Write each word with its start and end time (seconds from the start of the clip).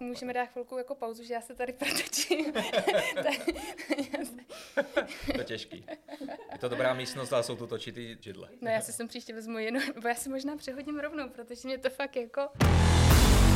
Můžeme 0.00 0.32
dát 0.32 0.46
chvilku 0.46 0.78
jako 0.78 0.94
pauzu, 0.94 1.24
že 1.24 1.34
já 1.34 1.40
se 1.40 1.54
tady 1.54 1.72
protočím. 1.72 2.52
to 5.32 5.38
je 5.38 5.44
těžký. 5.44 5.86
Je 6.52 6.58
to 6.60 6.68
dobrá 6.68 6.94
místnost, 6.94 7.32
ale 7.32 7.42
jsou 7.42 7.56
tu 7.56 7.66
točitý 7.66 8.16
židle. 8.20 8.48
No 8.60 8.70
já 8.70 8.80
si 8.80 8.92
sem 8.92 9.08
příště 9.08 9.34
vezmu 9.34 9.58
jenom, 9.58 9.82
bo 10.02 10.08
já 10.08 10.14
si 10.14 10.28
možná 10.28 10.56
přehodím 10.56 10.98
rovnou, 10.98 11.28
protože 11.28 11.68
mě 11.68 11.78
to 11.78 11.90
fakt 11.90 12.16
jako... 12.16 12.40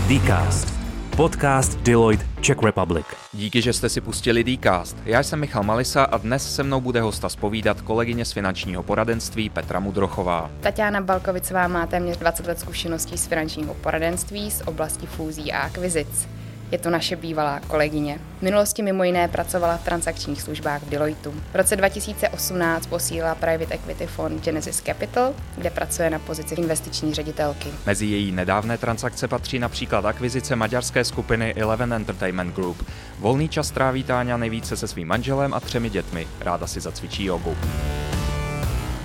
Dcast 0.08 0.68
podcast 1.21 1.79
Deloitte 1.80 2.25
Czech 2.41 2.62
Republic. 2.62 3.07
Díky, 3.32 3.62
že 3.62 3.73
jste 3.73 3.89
si 3.89 4.00
pustili 4.00 4.45
Dcast. 4.45 4.96
Já 5.05 5.23
jsem 5.23 5.41
Michal 5.41 5.62
Malisa 5.62 6.04
a 6.04 6.16
dnes 6.16 6.54
se 6.54 6.62
mnou 6.62 6.80
bude 6.80 7.00
hosta 7.00 7.29
spovídat 7.29 7.80
kolegyně 7.80 8.25
z 8.25 8.32
finančního 8.32 8.82
poradenství 8.82 9.50
Petra 9.50 9.80
Mudrochová. 9.80 10.50
Tatiana 10.61 11.00
Balkovicová 11.00 11.68
má 11.68 11.86
téměř 11.86 12.17
20 12.17 12.46
let 12.46 12.61
zkušeností 12.61 13.18
z 13.18 13.27
finančního 13.27 13.75
poradenství 13.75 14.50
z 14.50 14.62
oblasti 14.67 15.07
fúzí 15.07 15.53
a 15.53 15.61
akvizic. 15.61 16.29
Je 16.71 16.79
to 16.79 16.91
naše 16.91 17.16
bývalá 17.16 17.61
kolegyně. 17.61 18.18
V 18.39 18.43
minulosti 18.43 18.82
mimo 18.82 19.04
jiné 19.04 19.29
pracovala 19.29 19.76
v 19.76 19.85
transakčních 19.85 20.43
službách 20.43 20.82
v 20.82 20.89
Deloitu. 20.89 21.31
V 21.53 21.54
roce 21.54 21.77
2018 21.77 22.86
posílila 22.86 23.35
private 23.35 23.75
equity 23.75 24.07
fond 24.07 24.44
Genesis 24.44 24.82
Capital, 24.82 25.35
kde 25.57 25.71
pracuje 25.71 26.11
na 26.11 26.18
pozici 26.18 26.54
investiční 26.54 27.14
ředitelky. 27.14 27.68
Mezi 27.86 28.07
její 28.07 28.32
nedávné 28.32 28.79
transakce 28.79 29.29
patří 29.29 29.58
například 29.58 30.04
akvizice 30.04 30.57
maďarské 30.57 31.04
skupiny 31.04 31.54
Eleven 31.54 31.93
Entertainment 31.93 32.55
Group. 32.55 32.86
Volný 33.19 33.48
čas 33.48 33.70
tráví 33.70 34.05
Táňa 34.05 34.36
nejvíce 34.36 34.77
se 34.77 34.89
svým 34.89 35.08
manželem 35.08 35.55
a 35.55 35.61
třemi 35.61 35.91
dětmi. 35.91 36.27
Ráda 36.41 36.66
si 36.66 36.80
zacvičí 36.80 37.25
jogu. 37.25 37.56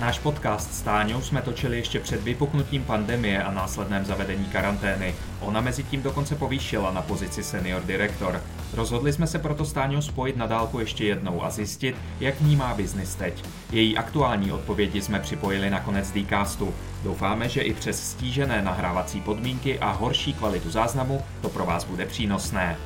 Náš 0.00 0.18
podcast 0.18 0.74
s 0.74 0.82
Táňou 0.82 1.22
jsme 1.22 1.42
točili 1.42 1.76
ještě 1.76 2.00
před 2.00 2.22
vypuknutím 2.22 2.84
pandemie 2.84 3.42
a 3.42 3.50
následném 3.50 4.04
zavedení 4.04 4.44
karantény. 4.44 5.14
Ona 5.40 5.60
mezi 5.60 5.82
tím 5.82 6.02
dokonce 6.02 6.34
povýšila 6.34 6.90
na 6.90 7.02
pozici 7.02 7.42
senior 7.42 7.82
direktor. 7.82 8.42
Rozhodli 8.74 9.12
jsme 9.12 9.26
se 9.26 9.38
proto 9.38 9.64
s 9.64 9.72
Táňou 9.72 10.02
spojit 10.02 10.36
na 10.36 10.46
dálku 10.46 10.80
ještě 10.80 11.04
jednou 11.04 11.44
a 11.44 11.50
zjistit, 11.50 11.96
jak 12.20 12.40
vnímá 12.40 12.74
biznis 12.74 13.14
teď. 13.14 13.44
Její 13.72 13.96
aktuální 13.96 14.52
odpovědi 14.52 15.02
jsme 15.02 15.20
připojili 15.20 15.70
na 15.70 15.80
konec 15.80 16.12
Dcastu. 16.12 16.74
Doufáme, 17.04 17.48
že 17.48 17.60
i 17.60 17.74
přes 17.74 18.10
stížené 18.10 18.62
nahrávací 18.62 19.20
podmínky 19.20 19.78
a 19.78 19.90
horší 19.90 20.34
kvalitu 20.34 20.70
záznamu 20.70 21.22
to 21.42 21.48
pro 21.48 21.66
vás 21.66 21.84
bude 21.84 22.06
přínosné. 22.06 22.76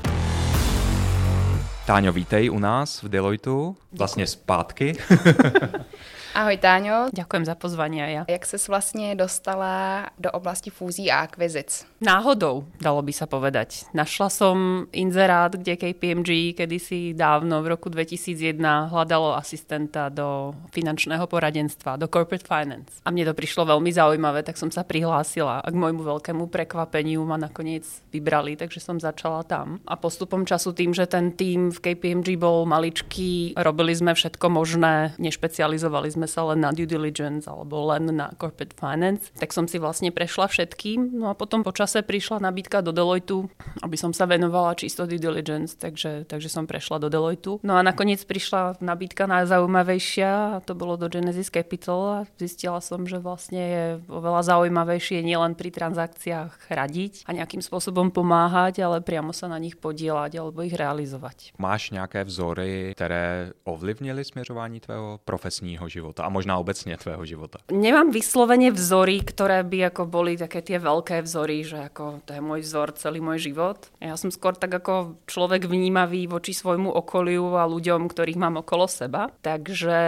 Táňo, 1.87 2.13
vítej 2.13 2.51
u 2.51 2.59
nás 2.59 3.03
v 3.03 3.09
Deloitu, 3.09 3.77
vlastně 3.93 4.27
zpátky. 4.27 4.93
Ahoj 6.31 6.63
Táňo. 6.63 7.11
Ďakujem 7.11 7.43
za 7.43 7.59
pozvanie 7.59 8.07
ja. 8.07 8.23
Jak 8.31 8.47
ses 8.47 8.71
vlastne 8.71 9.19
dostala 9.19 10.07
do 10.15 10.31
oblasti 10.31 10.71
fúzí 10.71 11.11
a 11.11 11.27
akvizic? 11.27 11.83
Náhodou, 11.99 12.71
dalo 12.79 13.03
by 13.03 13.11
sa 13.11 13.27
povedať. 13.27 13.91
Našla 13.91 14.29
som 14.31 14.87
inzerát, 14.95 15.51
kde 15.51 15.75
KPMG 15.75 16.55
kedysi 16.55 17.19
dávno 17.19 17.67
v 17.67 17.75
roku 17.75 17.91
2001 17.91 18.63
hľadalo 18.95 19.35
asistenta 19.35 20.07
do 20.07 20.55
finančného 20.71 21.27
poradenstva, 21.27 21.99
do 21.99 22.07
corporate 22.07 22.47
finance. 22.47 23.03
A 23.03 23.11
mne 23.11 23.29
to 23.29 23.35
prišlo 23.35 23.67
veľmi 23.67 23.91
zaujímavé, 23.91 24.47
tak 24.47 24.55
som 24.55 24.71
sa 24.71 24.87
prihlásila 24.87 25.59
a 25.59 25.67
k 25.67 25.77
môjmu 25.77 26.07
veľkému 26.07 26.47
prekvapeniu 26.47 27.27
ma 27.27 27.43
nakoniec 27.43 27.83
vybrali, 28.15 28.55
takže 28.55 28.79
som 28.79 29.03
začala 29.03 29.43
tam. 29.43 29.83
A 29.83 29.99
postupom 29.99 30.47
času 30.47 30.79
tým, 30.79 30.95
že 30.95 31.11
ten 31.11 31.35
tým 31.35 31.75
v 31.75 31.79
KPMG 31.91 32.39
bol 32.39 32.71
maličký, 32.71 33.59
robili 33.59 33.99
sme 33.99 34.15
všetko 34.15 34.47
možné, 34.47 35.19
nešpecializovali 35.19 36.09
sme 36.09 36.20
sa 36.25 36.49
len 36.49 36.65
na 36.65 36.73
due 36.73 36.89
diligence 36.89 37.45
alebo 37.45 37.93
len 37.93 38.09
na 38.09 38.33
corporate 38.41 38.73
finance, 38.73 39.29
tak 39.37 39.53
som 39.53 39.69
si 39.69 39.77
vlastne 39.77 40.09
prešla 40.09 40.49
všetkým. 40.49 41.21
No 41.21 41.29
a 41.29 41.37
potom 41.37 41.61
počas 41.61 41.91
čase 41.91 42.07
prišla 42.07 42.39
nabídka 42.39 42.87
do 42.87 42.95
Deloitu, 42.95 43.51
aby 43.83 43.99
som 43.99 44.15
sa 44.15 44.23
venovala 44.23 44.79
čisto 44.79 45.11
due 45.11 45.19
diligence, 45.19 45.75
takže, 45.75 46.23
takže 46.31 46.47
som 46.47 46.71
prešla 46.71 47.03
do 47.03 47.11
Deloitu. 47.11 47.59
No 47.67 47.75
a 47.75 47.83
nakoniec 47.83 48.23
prišla 48.23 48.79
nabídka 48.79 49.27
najzaujímavejšia 49.27 50.31
a 50.55 50.57
to 50.63 50.79
bolo 50.79 50.95
do 50.95 51.11
Genesis 51.11 51.51
Capital 51.51 52.01
a 52.07 52.19
zistila 52.39 52.79
som, 52.79 53.11
že 53.11 53.19
vlastne 53.19 53.59
je 53.59 53.85
oveľa 54.07 54.55
zaujímavejšie 54.55 55.27
nielen 55.27 55.59
pri 55.59 55.75
transakciách 55.75 56.71
radiť 56.71 57.27
a 57.27 57.35
nejakým 57.35 57.59
spôsobom 57.59 58.15
pomáhať, 58.15 58.87
ale 58.87 59.03
priamo 59.03 59.35
sa 59.35 59.51
na 59.51 59.59
nich 59.59 59.75
podielať 59.75 60.39
alebo 60.39 60.63
ich 60.63 60.79
realizovať. 60.79 61.59
Máš 61.59 61.91
nejaké 61.91 62.23
vzory, 62.23 62.95
ktoré 62.95 63.51
ovlivnili 63.67 64.23
smerování 64.23 64.79
tvého 64.81 65.19
profesního 65.25 65.89
života 65.89 66.10
a 66.19 66.27
možná 66.27 66.59
obecne 66.59 66.99
tvého 66.99 67.23
života? 67.23 67.63
Nemám 67.71 68.11
vyslovene 68.11 68.75
vzory, 68.75 69.23
ktoré 69.23 69.63
by 69.63 69.95
ako 69.95 70.03
boli 70.11 70.35
také 70.35 70.65
tie 70.65 70.83
veľké 70.83 71.23
vzory, 71.23 71.63
že 71.63 71.79
ako 71.87 72.27
to 72.27 72.35
je 72.35 72.43
môj 72.43 72.61
vzor 72.67 72.97
celý 72.99 73.23
môj 73.23 73.53
život. 73.53 73.87
Ja 74.03 74.19
som 74.19 74.35
skôr 74.35 74.59
tak 74.59 74.75
ako 74.75 75.21
človek 75.31 75.71
vnímavý 75.71 76.27
voči 76.27 76.57
svojmu 76.57 76.91
okoliu 76.91 77.55
a 77.55 77.69
ľuďom, 77.69 78.11
ktorých 78.11 78.41
mám 78.41 78.59
okolo 78.65 78.91
seba. 78.91 79.31
Takže 79.45 79.99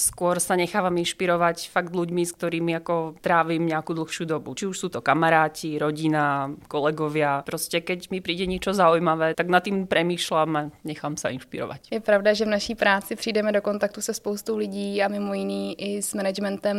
skôr 0.00 0.40
sa 0.40 0.56
nechávam 0.56 0.96
inšpirovať 0.98 1.68
fakt 1.68 1.92
ľuďmi, 1.92 2.22
s 2.24 2.32
ktorými 2.34 2.72
ako 2.80 3.20
trávim 3.20 3.68
nejakú 3.68 3.92
dlhšiu 3.92 4.24
dobu. 4.24 4.56
Či 4.56 4.72
už 4.72 4.76
sú 4.76 4.88
to 4.88 5.04
kamaráti, 5.04 5.76
rodina, 5.76 6.48
kolegovia. 6.66 7.44
Proste 7.44 7.84
keď 7.84 8.08
mi 8.08 8.24
príde 8.24 8.48
niečo 8.48 8.72
zaujímavé, 8.72 9.36
tak 9.36 9.52
nad 9.52 9.60
tým 9.60 9.84
premýšľam 9.84 10.50
a 10.56 10.62
nechám 10.82 11.20
sa 11.20 11.28
inšpirovať. 11.30 11.92
Je 11.92 12.00
pravda, 12.00 12.32
že 12.32 12.48
v 12.48 12.54
naší 12.56 12.74
práci 12.74 13.16
přijdeme 13.16 13.52
do 13.52 13.62
kontaktu 13.62 14.00
se 14.00 14.14
spoustou 14.14 14.56
lidí 14.56 15.02
a 15.02 15.08
mimo 15.08 15.34
jiný 15.44 15.76
i 15.76 16.02
s 16.02 16.16
managementem 16.16 16.76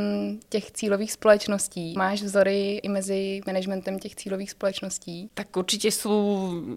těch 0.49 0.71
cílových 0.71 1.11
společností. 1.11 1.93
Máš 1.97 2.25
vzory 2.25 2.81
i 2.83 2.89
mezi 2.89 3.41
managementem 3.45 3.99
těch 3.99 4.15
cílových 4.15 4.51
spoločností? 4.51 5.29
Tak 5.37 5.53
určite 5.53 5.93
sú 5.93 6.11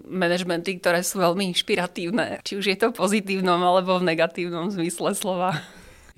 manažmenty, 0.05 0.77
ktoré 0.77 1.01
sú 1.01 1.17
veľmi 1.17 1.49
inšpiratívne. 1.49 2.45
Či 2.45 2.53
už 2.61 2.65
je 2.69 2.77
to 2.77 2.93
pozitívnom 2.93 3.57
alebo 3.57 3.97
v 3.97 4.13
negatívnom 4.13 4.69
zmysle 4.69 5.17
slova. 5.17 5.57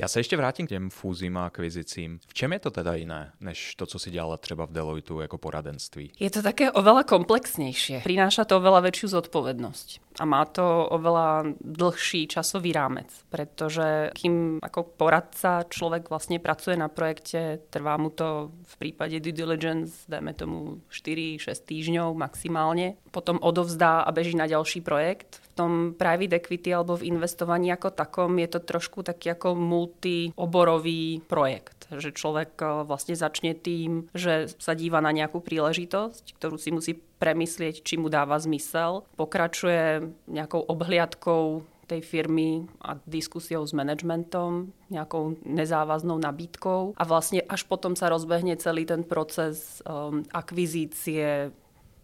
Já 0.02 0.08
se 0.08 0.20
ještě 0.20 0.38
vrátím 0.38 0.66
k 0.66 0.70
těm 0.70 0.90
fúzím 0.90 1.38
a 1.38 1.46
akvizicím. 1.46 2.20
V 2.28 2.34
čem 2.34 2.54
je 2.54 2.60
to 2.60 2.72
teda 2.72 2.96
jiné, 2.96 3.32
než 3.40 3.76
to, 3.76 3.86
co 3.86 4.00
si 4.00 4.12
dělala 4.12 4.38
třeba 4.38 4.66
v 4.66 4.72
Deloitu 4.72 5.22
jako 5.22 5.38
poradenství? 5.38 6.12
Je 6.20 6.32
to 6.32 6.42
také 6.42 6.74
oveľa 6.74 7.06
komplexnejšie. 7.06 8.02
Prináša 8.02 8.50
to 8.50 8.58
oveľa 8.58 8.90
väčšiu 8.90 9.22
zodpovednosť 9.22 10.12
a 10.20 10.26
má 10.28 10.44
to 10.46 10.90
oveľa 10.92 11.56
dlhší 11.64 12.28
časový 12.28 12.76
rámec, 12.76 13.08
pretože 13.32 14.12
kým 14.12 14.60
ako 14.60 14.84
poradca 14.84 15.64
človek 15.66 16.12
vlastne 16.12 16.42
pracuje 16.44 16.76
na 16.76 16.92
projekte, 16.92 17.64
trvá 17.72 17.96
mu 17.96 18.12
to 18.12 18.52
v 18.68 18.74
prípade 18.76 19.18
due 19.24 19.32
diligence, 19.32 20.04
dajme 20.12 20.36
tomu 20.36 20.84
4-6 20.92 21.42
týždňov 21.48 22.14
maximálne, 22.14 23.00
potom 23.16 23.40
odovzdá 23.40 24.04
a 24.04 24.10
beží 24.12 24.36
na 24.36 24.46
ďalší 24.46 24.84
projekt. 24.84 25.40
V 25.52 25.68
tom 25.68 25.72
private 25.96 26.38
equity 26.38 26.70
alebo 26.76 27.00
v 27.00 27.08
investovaní 27.12 27.72
ako 27.72 27.90
takom 27.92 28.36
je 28.40 28.48
to 28.52 28.60
trošku 28.60 29.04
taký 29.04 29.32
ako 29.32 29.56
multioborový 29.91 31.22
projekt, 31.28 31.88
že 31.91 32.16
človek 32.16 32.52
eh, 32.62 32.68
vlastne 32.88 33.16
začne 33.16 33.53
tým, 33.53 34.07
že 34.16 34.47
sa 34.57 34.74
díva 34.74 35.03
na 35.03 35.12
nejakú 35.12 35.44
príležitosť, 35.44 36.38
ktorú 36.40 36.56
si 36.57 36.69
musí 36.72 36.94
premyslieť, 36.96 37.85
či 37.85 38.02
mu 38.02 38.09
dáva 38.09 38.40
zmysel. 38.41 39.06
Pokračuje 39.19 40.09
nejakou 40.25 40.66
obhliadkou 40.66 41.68
tej 41.85 42.02
firmy 42.07 42.72
a 42.79 42.96
diskusiou 43.03 43.68
s 43.68 43.75
managementom, 43.75 44.72
nejakou 44.88 45.35
nezávaznou 45.44 46.16
nabídkou 46.23 46.96
a 46.96 47.03
vlastne 47.03 47.44
až 47.52 47.68
potom 47.68 48.00
sa 48.00 48.08
rozbehne 48.08 48.56
celý 48.56 48.88
ten 48.88 49.03
proces 49.03 49.84
um, 49.84 50.23
akvizície, 50.31 51.52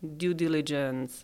due 0.03 0.35
diligence, 0.35 1.23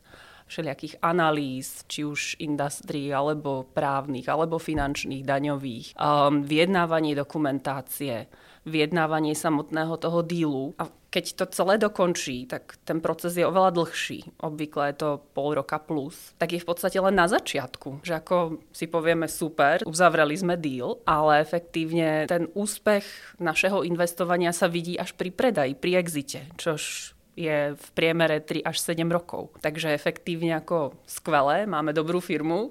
všelijakých 0.54 1.02
analýz, 1.02 1.82
či 1.90 2.06
už 2.06 2.38
industrii, 2.38 3.10
alebo 3.10 3.66
právnych, 3.74 4.30
alebo 4.30 4.62
finančných, 4.62 5.26
daňových, 5.26 5.98
um, 5.98 6.46
vyjednávanie 6.46 7.18
dokumentácie, 7.18 8.30
vyjednávanie 8.70 9.34
samotného 9.34 9.98
toho 9.98 10.22
dílu. 10.22 10.78
A 10.78 10.94
keď 11.14 11.26
to 11.38 11.46
celé 11.54 11.78
dokončí, 11.78 12.50
tak 12.50 12.74
ten 12.82 12.98
proces 12.98 13.38
je 13.38 13.46
oveľa 13.46 13.78
dlhší. 13.78 14.34
Obvykle 14.42 14.90
je 14.90 14.96
to 14.98 15.10
pol 15.38 15.54
roka 15.54 15.78
plus. 15.78 16.34
Tak 16.42 16.58
je 16.58 16.64
v 16.64 16.66
podstate 16.66 16.98
len 16.98 17.14
na 17.14 17.30
začiatku. 17.30 18.02
Že 18.02 18.14
ako 18.18 18.38
si 18.74 18.90
povieme 18.90 19.30
super, 19.30 19.86
uzavreli 19.86 20.34
sme 20.34 20.58
deal, 20.58 20.98
ale 21.06 21.46
efektívne 21.46 22.26
ten 22.26 22.50
úspech 22.58 23.38
našeho 23.38 23.86
investovania 23.86 24.50
sa 24.50 24.66
vidí 24.66 24.98
až 24.98 25.14
pri 25.14 25.30
predaji, 25.30 25.78
pri 25.78 26.02
exite, 26.02 26.50
čož 26.58 27.13
je 27.34 27.74
v 27.74 27.88
priemere 27.98 28.40
3 28.42 28.62
až 28.66 28.78
7 28.80 29.10
rokov. 29.10 29.54
Takže 29.62 29.94
efektívne 29.94 30.58
ako 30.58 30.98
skvelé, 31.06 31.66
máme 31.66 31.94
dobrú 31.94 32.22
firmu, 32.22 32.70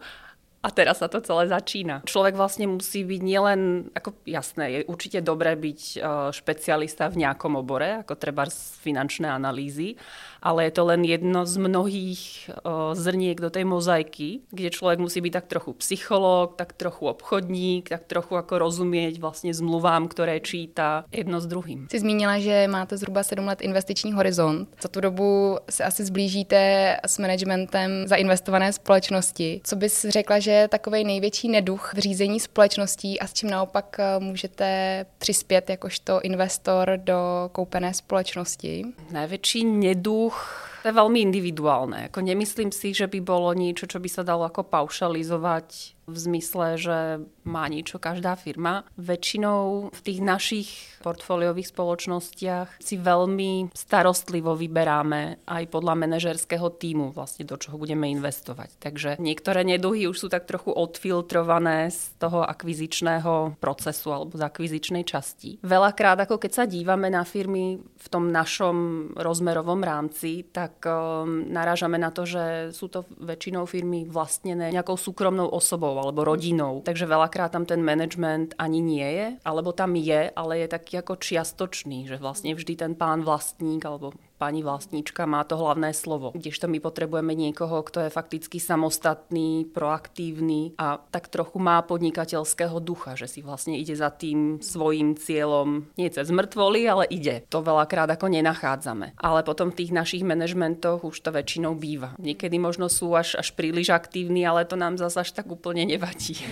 A 0.63 0.71
teraz 0.71 1.03
sa 1.03 1.11
to 1.11 1.19
celé 1.19 1.51
začína. 1.51 2.07
Človek 2.07 2.39
vlastne 2.39 2.71
musí 2.71 3.03
byť 3.03 3.19
nielen, 3.19 3.91
ako 3.99 4.15
jasné, 4.23 4.65
je 4.71 4.81
určite 4.87 5.19
dobré 5.19 5.59
byť 5.59 5.81
e, 5.83 5.97
špecialista 6.31 7.11
v 7.11 7.27
nejakom 7.27 7.59
obore, 7.59 8.07
ako 8.07 8.15
treba 8.15 8.47
z 8.47 8.79
finančné 8.79 9.27
analýzy, 9.27 9.99
ale 10.43 10.65
je 10.65 10.71
to 10.71 10.85
len 10.85 11.05
jedno 11.05 11.47
z 11.47 11.57
mnohých 11.57 12.51
o, 12.63 12.95
zrniek 12.95 13.41
do 13.41 13.51
tej 13.51 13.65
mozaiky, 13.65 14.41
kde 14.51 14.71
človek 14.71 14.99
musí 14.99 15.21
byť 15.21 15.33
tak 15.33 15.47
trochu 15.47 15.73
psychológ, 15.73 16.59
tak 16.59 16.73
trochu 16.73 17.07
obchodník, 17.07 17.89
tak 17.89 18.05
trochu 18.05 18.37
ako 18.37 18.59
rozumieť 18.59 19.23
vlastne 19.23 19.55
zmluvám, 19.55 20.11
ktoré 20.11 20.41
číta 20.43 21.05
jedno 21.13 21.41
s 21.41 21.47
druhým. 21.47 21.87
Jsi 21.91 21.99
zmínila, 21.99 22.39
že 22.39 22.69
máte 22.69 22.97
zhruba 22.97 23.23
7 23.23 23.47
let 23.47 23.63
investiční 23.63 24.13
horizont. 24.13 24.69
Za 24.83 24.89
tu 24.89 25.01
dobu 25.01 25.59
se 25.71 25.85
asi 25.85 26.05
zblížíte 26.05 26.97
s 27.07 27.19
managementem 27.19 28.09
zainvestované 28.09 28.73
společnosti. 28.73 29.61
Co 29.65 29.77
bys 29.77 30.07
řekla, 30.09 30.39
že 30.39 30.51
je 30.51 30.69
takový 30.69 31.05
největší 31.05 31.49
neduch 31.49 31.93
v 31.95 31.99
řízení 31.99 32.41
společností 32.41 33.21
a 33.21 33.27
s 33.27 33.33
čím 33.33 33.51
naopak 33.51 33.97
eh, 33.99 34.19
můžete 34.19 35.07
přispět 35.19 35.71
jakožto 35.71 36.21
investor 36.21 36.93
do 36.97 37.49
koupené 37.53 37.95
společnosti? 37.95 38.85
Najväčší 39.11 39.65
neduch 39.65 40.32
uch. 40.33 40.72
To 40.83 40.91
je 40.91 40.99
veľmi 40.99 41.23
individuálne. 41.23 42.11
Ako 42.11 42.27
nemyslím 42.27 42.75
si, 42.75 42.91
že 42.91 43.07
by 43.07 43.23
bolo 43.23 43.55
niečo, 43.55 43.87
čo 43.87 44.03
by 44.03 44.11
sa 44.11 44.27
dalo 44.27 44.43
ako 44.43 44.67
paušalizovať 44.67 45.95
v 46.03 46.17
zmysle, 46.19 46.67
že 46.79 46.99
má 47.47 47.71
niečo 47.71 48.03
každá 48.03 48.35
firma. 48.35 48.83
Väčšinou 48.99 49.91
v 49.95 50.01
tých 50.03 50.19
našich 50.19 50.69
portfóliových 51.03 51.71
spoločnostiach 51.71 52.83
si 52.83 52.99
veľmi 52.99 53.71
starostlivo 53.71 54.59
vyberáme 54.59 55.47
aj 55.47 55.65
podľa 55.71 55.95
manažerského 55.95 56.75
týmu, 56.75 57.15
vlastne 57.15 57.47
do 57.47 57.55
čoho 57.55 57.79
budeme 57.79 58.11
investovať. 58.11 58.83
Takže 58.83 59.11
niektoré 59.23 59.63
neduhy 59.63 60.11
už 60.11 60.27
sú 60.27 60.29
tak 60.31 60.51
trochu 60.51 60.75
odfiltrované 60.75 61.95
z 61.95 62.19
toho 62.19 62.43
akvizičného 62.43 63.59
procesu 63.63 64.11
alebo 64.11 64.35
z 64.35 64.43
akvizičnej 64.43 65.07
časti. 65.07 65.63
Veľakrát, 65.63 66.27
ako 66.27 66.43
keď 66.43 66.53
sa 66.53 66.65
dívame 66.67 67.11
na 67.11 67.23
firmy 67.23 67.79
v 67.79 68.07
tom 68.11 68.31
našom 68.31 69.11
rozmerovom 69.15 69.83
rámci, 69.83 70.51
tak 70.51 70.72
um, 70.83 71.49
narážame 71.51 72.01
na 72.01 72.09
to, 72.09 72.25
že 72.25 72.73
sú 72.73 72.89
to 72.89 73.05
väčšinou 73.21 73.69
firmy 73.69 74.09
vlastnené 74.09 74.73
nejakou 74.73 74.97
súkromnou 74.97 75.51
osobou 75.51 75.95
alebo 75.99 76.25
rodinou. 76.25 76.81
Takže 76.81 77.05
veľakrát 77.05 77.53
tam 77.53 77.69
ten 77.69 77.85
management 77.85 78.57
ani 78.57 78.81
nie 78.81 79.09
je, 79.09 79.27
alebo 79.45 79.77
tam 79.77 79.93
je, 79.99 80.33
ale 80.33 80.65
je 80.65 80.69
taký 80.73 81.03
ako 81.05 81.21
čiastočný, 81.21 82.09
že 82.09 82.17
vlastne 82.17 82.57
vždy 82.57 82.75
ten 82.79 82.93
pán 82.97 83.27
vlastník 83.27 83.85
alebo 83.85 84.17
pani 84.43 84.67
vlastníčka 84.67 85.23
má 85.23 85.47
to 85.47 85.55
hlavné 85.55 85.95
slovo. 85.95 86.35
Kdežto 86.35 86.67
my 86.67 86.83
potrebujeme 86.83 87.31
niekoho, 87.31 87.87
kto 87.87 88.03
je 88.03 88.11
fakticky 88.11 88.59
samostatný, 88.59 89.71
proaktívny 89.71 90.75
a 90.75 90.99
tak 90.99 91.31
trochu 91.31 91.63
má 91.63 91.79
podnikateľského 91.87 92.83
ducha, 92.83 93.15
že 93.15 93.31
si 93.31 93.39
vlastne 93.39 93.79
ide 93.79 93.95
za 93.95 94.11
tým 94.11 94.59
svojim 94.59 95.15
cieľom 95.15 95.87
nie 95.95 96.11
cez 96.11 96.27
mŕtvoly, 96.35 96.83
ale 96.91 97.07
ide. 97.07 97.47
To 97.55 97.63
veľakrát 97.63 98.11
ako 98.11 98.27
nenachádzame. 98.35 99.15
Ale 99.15 99.47
potom 99.47 99.71
v 99.71 99.79
tých 99.79 99.95
našich 99.95 100.27
manažmentoch 100.27 101.07
už 101.07 101.23
to 101.23 101.31
väčšinou 101.31 101.79
býva. 101.79 102.19
Niekedy 102.19 102.59
možno 102.59 102.91
sú 102.91 103.15
až, 103.15 103.39
až 103.39 103.55
príliš 103.55 103.95
aktívni, 103.95 104.43
ale 104.43 104.67
to 104.67 104.75
nám 104.75 104.99
zase 104.99 105.23
až 105.23 105.31
tak 105.39 105.47
úplne 105.47 105.87
nevadí. 105.87 106.35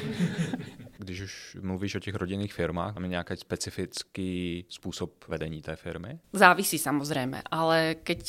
Když 1.01 1.21
už 1.21 1.57
mluvíš 1.61 1.95
o 1.95 2.05
těch 2.05 2.15
rodinných 2.15 2.53
firmách, 2.53 2.95
tam 2.95 3.03
je 3.03 3.09
nějaký 3.09 3.37
specifický 3.37 4.65
způsob 4.69 5.11
vedení 5.29 5.63
té 5.63 5.77
firmy? 5.77 6.21
Závisí 6.33 6.77
samozrejme, 6.77 7.41
ale 7.49 7.97
keď 8.05 8.21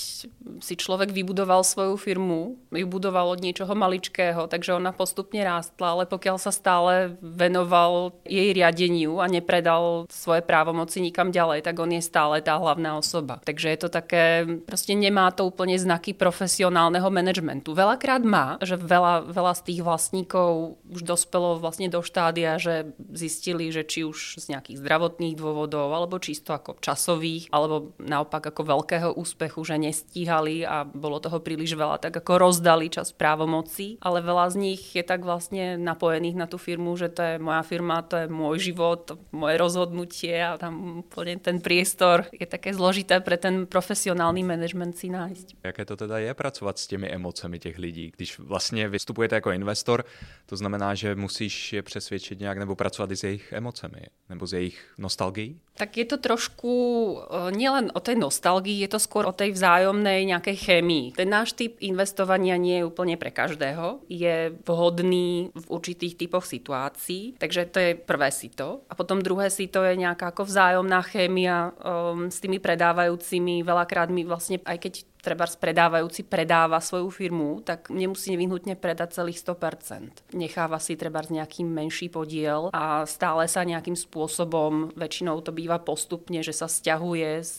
si 0.63 0.73
človek 0.79 1.11
vybudoval 1.11 1.67
svoju 1.67 1.99
firmu, 1.99 2.55
ju 2.71 2.87
od 3.11 3.43
niečoho 3.43 3.75
maličkého, 3.75 4.47
takže 4.47 4.73
ona 4.73 4.95
postupne 4.95 5.43
rástla, 5.43 5.91
ale 5.91 6.03
pokiaľ 6.07 6.37
sa 6.39 6.55
stále 6.55 7.19
venoval 7.19 8.15
jej 8.23 8.55
riadeniu 8.55 9.19
a 9.19 9.27
nepredal 9.27 10.07
svoje 10.07 10.39
právomoci 10.39 11.03
nikam 11.03 11.31
ďalej, 11.35 11.67
tak 11.67 11.75
on 11.75 11.91
je 11.91 11.99
stále 11.99 12.39
tá 12.39 12.55
hlavná 12.55 12.95
osoba. 12.95 13.43
Takže 13.43 13.67
je 13.67 13.79
to 13.83 13.89
také, 13.91 14.47
proste 14.63 14.95
nemá 14.95 15.27
to 15.35 15.43
úplne 15.43 15.75
znaky 15.75 16.15
profesionálneho 16.15 17.11
manažmentu. 17.11 17.75
Veľakrát 17.75 18.23
má, 18.23 18.55
že 18.63 18.79
veľa, 18.79 19.27
veľa 19.27 19.53
z 19.59 19.61
tých 19.67 19.81
vlastníkov 19.83 20.79
už 20.87 21.01
dospelo 21.03 21.59
vlastne 21.59 21.91
do 21.91 21.99
štádia, 21.99 22.60
že 22.61 22.93
zistili, 23.11 23.73
že 23.73 23.81
či 23.81 24.05
už 24.05 24.37
z 24.37 24.53
nejakých 24.53 24.77
zdravotných 24.77 25.35
dôvodov, 25.35 25.89
alebo 25.89 26.21
čisto 26.21 26.53
ako 26.53 26.77
časových, 26.77 27.49
alebo 27.49 27.97
naopak 27.97 28.53
ako 28.53 28.61
veľkého 28.77 29.09
úspechu, 29.17 29.65
že 29.65 29.81
nestíhali 29.81 30.61
a 30.61 30.85
bolo 30.85 31.17
toho 31.17 31.41
príliš 31.41 31.73
veľa, 31.73 31.97
tak 31.97 32.13
ako 32.21 32.37
rozdali 32.37 32.93
čas 32.93 33.09
právomocí, 33.09 33.97
ale 34.05 34.21
veľa 34.21 34.53
z 34.53 34.55
nich 34.61 34.81
je 34.93 35.01
tak 35.01 35.25
vlastne 35.25 35.81
napojených 35.81 36.37
na 36.37 36.45
tú 36.45 36.61
firmu, 36.61 36.93
že 36.93 37.09
to 37.09 37.21
je 37.25 37.33
moja 37.41 37.65
firma, 37.65 38.05
to 38.05 38.21
je 38.21 38.27
môj 38.29 38.71
život, 38.71 39.17
moje 39.33 39.57
rozhodnutie 39.57 40.37
a 40.37 40.61
tam 40.61 41.01
úplne 41.01 41.41
ten 41.41 41.57
priestor 41.57 42.29
je 42.29 42.45
také 42.45 42.73
zložité 42.77 43.17
pre 43.19 43.41
ten 43.41 43.65
profesionálny 43.65 44.43
management 44.43 44.93
si 44.99 45.09
nájsť. 45.09 45.63
Jaké 45.63 45.85
to 45.85 45.97
teda 45.97 46.17
je 46.19 46.33
pracovat 46.33 46.79
s 46.79 46.87
těmi 46.87 47.09
emocemi 47.09 47.59
těch 47.59 47.77
lidí, 47.77 48.11
když 48.15 48.39
vlastně 48.39 48.89
vystupujete 48.89 49.35
jako 49.35 49.51
investor, 49.51 50.05
to 50.45 50.55
znamená, 50.57 50.95
že 50.95 51.15
musíš 51.15 51.73
je 51.73 51.81
přesvědčit 51.81 52.39
nějak 52.39 52.50
nebo 52.57 52.75
pracovat 52.75 53.11
i 53.11 53.17
s 53.17 53.23
jejich 53.23 53.53
emocemi, 53.53 54.09
nebo 54.29 54.47
s 54.47 54.53
jejich 54.53 54.77
nostalgií? 54.97 55.59
Tak 55.75 55.97
je 55.97 56.05
to 56.05 56.17
trošku 56.17 56.73
e, 56.73 57.15
nielen 57.55 57.91
o 57.95 57.99
tej 57.99 58.15
nostalgii, 58.19 58.83
je 58.83 58.89
to 58.91 58.99
skôr 58.99 59.25
o 59.25 59.35
tej 59.35 59.55
vzájomnej 59.55 60.25
nejakej 60.27 60.57
chémii. 60.57 61.05
Ten 61.15 61.29
náš 61.31 61.53
typ 61.55 61.79
investovania 61.79 62.59
nie 62.59 62.81
je 62.81 62.87
úplne 62.87 63.15
pre 63.15 63.31
každého. 63.31 64.03
Je 64.11 64.51
vhodný 64.67 65.49
v 65.55 65.65
určitých 65.69 66.17
typoch 66.19 66.45
situácií, 66.45 67.39
takže 67.39 67.71
to 67.71 67.77
je 67.79 67.91
prvé 67.95 68.29
sito. 68.31 68.83
A 68.91 68.93
potom 68.95 69.23
druhé 69.23 69.49
sito 69.49 69.83
je 69.83 69.95
nejaká 69.95 70.31
ako 70.31 70.47
vzájomná 70.47 71.01
chémia 71.07 71.71
um, 71.71 72.27
s 72.27 72.39
tými 72.43 72.59
predávajúcimi. 72.59 73.63
Veľakrát 73.63 74.11
my 74.11 74.27
vlastne, 74.27 74.59
aj 74.63 74.77
keď 74.77 74.93
treba 75.21 75.45
predávajúci 75.45 76.25
predáva 76.25 76.81
svoju 76.81 77.13
firmu, 77.13 77.61
tak 77.61 77.93
nemusí 77.93 78.33
nevyhnutne 78.33 78.73
predať 78.75 79.21
celých 79.21 79.39
100%. 79.45 80.33
Necháva 80.33 80.81
si 80.81 80.97
treba 80.97 81.21
nejaký 81.21 81.61
menší 81.61 82.09
podiel 82.09 82.73
a 82.73 83.05
stále 83.05 83.45
sa 83.45 83.61
nejakým 83.61 83.93
spôsobom, 83.93 84.91
väčšinou 84.97 85.39
to 85.45 85.53
býva 85.53 85.77
postupne, 85.77 86.41
že 86.41 86.51
sa 86.51 86.65
stiahuje 86.65 87.45
z 87.45 87.57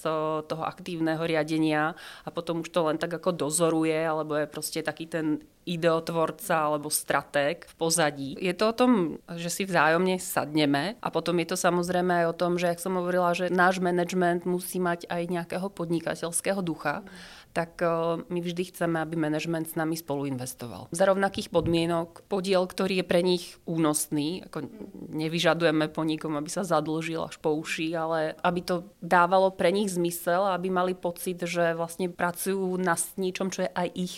toho 0.50 0.62
aktívneho 0.66 1.22
riadenia 1.22 1.94
a 2.26 2.28
potom 2.34 2.66
už 2.66 2.74
to 2.74 2.90
len 2.90 2.98
tak 2.98 3.14
ako 3.14 3.30
dozoruje, 3.30 3.94
alebo 3.94 4.34
je 4.34 4.50
proste 4.50 4.82
taký 4.82 5.06
ten 5.06 5.38
ideotvorca 5.64 6.70
alebo 6.70 6.90
stratég 6.90 7.64
v 7.70 7.74
pozadí. 7.78 8.30
Je 8.42 8.54
to 8.54 8.74
o 8.74 8.76
tom, 8.76 8.90
že 9.38 9.48
si 9.48 9.62
vzájomne 9.62 10.18
sadneme 10.18 10.98
a 10.98 11.08
potom 11.14 11.38
je 11.38 11.54
to 11.54 11.56
samozrejme 11.56 12.24
aj 12.24 12.26
o 12.34 12.38
tom, 12.38 12.58
že, 12.58 12.74
jak 12.74 12.82
som 12.82 12.98
hovorila, 12.98 13.34
že 13.36 13.52
náš 13.52 13.78
management 13.78 14.42
musí 14.42 14.82
mať 14.82 15.06
aj 15.06 15.22
nejakého 15.30 15.70
podnikateľského 15.70 16.60
ducha. 16.60 17.06
Tak 17.52 17.84
eh, 17.84 17.88
my 18.26 18.38
vždy 18.40 18.72
chceme, 18.72 18.96
aby 18.98 19.14
management 19.14 19.70
s 19.70 19.78
nami 19.78 19.94
spolu 19.94 20.26
investoval. 20.26 20.88
Za 20.90 21.04
rovnakých 21.06 21.52
podmienok 21.52 22.26
podiel, 22.26 22.64
ktorý 22.64 23.04
je 23.04 23.06
pre 23.06 23.20
nich 23.20 23.60
únosný, 23.68 24.48
ako 24.48 24.66
nevyžadujeme 25.12 25.92
po 25.92 26.02
nikom, 26.02 26.34
aby 26.34 26.48
sa 26.48 26.64
zadlžil 26.64 27.28
až 27.28 27.36
po 27.38 27.54
uši, 27.54 27.92
ale 27.94 28.34
aby 28.40 28.60
to 28.64 28.88
dávalo 29.04 29.52
pre 29.52 29.70
nich 29.70 29.92
zmysel, 29.92 30.48
aby 30.48 30.72
mali 30.72 30.96
pocit, 30.96 31.44
že 31.44 31.76
vlastne 31.76 32.08
pracujú 32.08 32.80
na 32.80 32.96
ničom, 32.96 33.52
čo 33.52 33.68
je 33.68 33.70
aj 33.70 33.88
ich. 33.94 34.16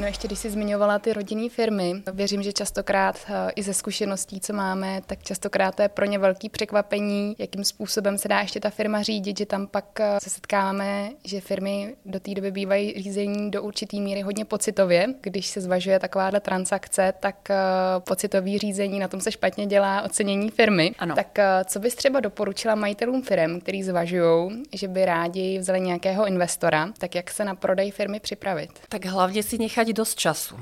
No 0.00 0.06
ještě 0.06 0.28
když 0.28 0.38
jsi 0.38 0.50
zmiňovala 0.50 0.98
ty 0.98 1.12
rodinné 1.12 1.48
firmy, 1.48 2.02
věřím, 2.12 2.42
že 2.42 2.52
častokrát 2.52 3.16
eh, 3.28 3.50
i 3.56 3.62
ze 3.62 3.74
zkušeností, 3.74 4.40
co 4.40 4.52
máme, 4.52 5.00
tak 5.06 5.22
častokrát 5.22 5.74
to 5.74 5.82
je 5.82 5.88
pro 5.88 6.04
ně 6.04 6.18
velký 6.18 6.48
překvapení, 6.48 7.34
jakým 7.38 7.64
způsobem 7.64 8.18
se 8.18 8.28
dá 8.28 8.40
ještě 8.40 8.60
ta 8.60 8.70
firma 8.70 9.02
řídit, 9.02 9.38
že 9.38 9.46
tam 9.46 9.66
pak 9.66 10.00
eh, 10.00 10.18
se 10.22 10.30
setkáváme, 10.30 11.10
že 11.24 11.40
firmy 11.40 11.94
do 12.06 12.20
té 12.20 12.34
doby 12.34 12.50
bývají 12.50 13.02
řízení 13.02 13.50
do 13.50 13.62
určitý 13.62 14.00
míry 14.00 14.20
hodně 14.20 14.44
pocitově. 14.44 15.06
Když 15.20 15.46
se 15.46 15.60
zvažuje 15.60 15.98
takováhle 15.98 16.40
transakce, 16.40 17.12
tak 17.20 17.50
eh, 17.50 17.56
pocitový 17.98 18.58
řízení 18.58 18.98
na 18.98 19.08
tom 19.08 19.20
se 19.20 19.32
špatně 19.32 19.66
dělá 19.66 20.02
ocenění 20.02 20.50
firmy. 20.50 20.92
Ano. 20.98 21.14
Tak 21.14 21.38
co 21.64 21.80
bys 21.80 21.94
třeba 21.94 22.20
doporučila 22.20 22.74
majitelům 22.74 23.22
firm, 23.22 23.60
který 23.60 23.82
zvažují, 23.82 24.62
že 24.74 24.88
by 24.88 25.04
rádi 25.04 25.58
vzali 25.58 25.80
nějakého 25.80 26.26
investora, 26.26 26.88
tak 26.98 27.14
jak 27.14 27.30
se 27.30 27.44
na 27.44 27.54
prodej 27.54 27.90
firmy 27.90 28.20
připravit? 28.20 28.70
Tak 28.88 29.04
hlavně 29.04 29.42
si 29.42 29.58
nechat 29.58 29.89
dosť 29.92 30.16
času 30.18 30.56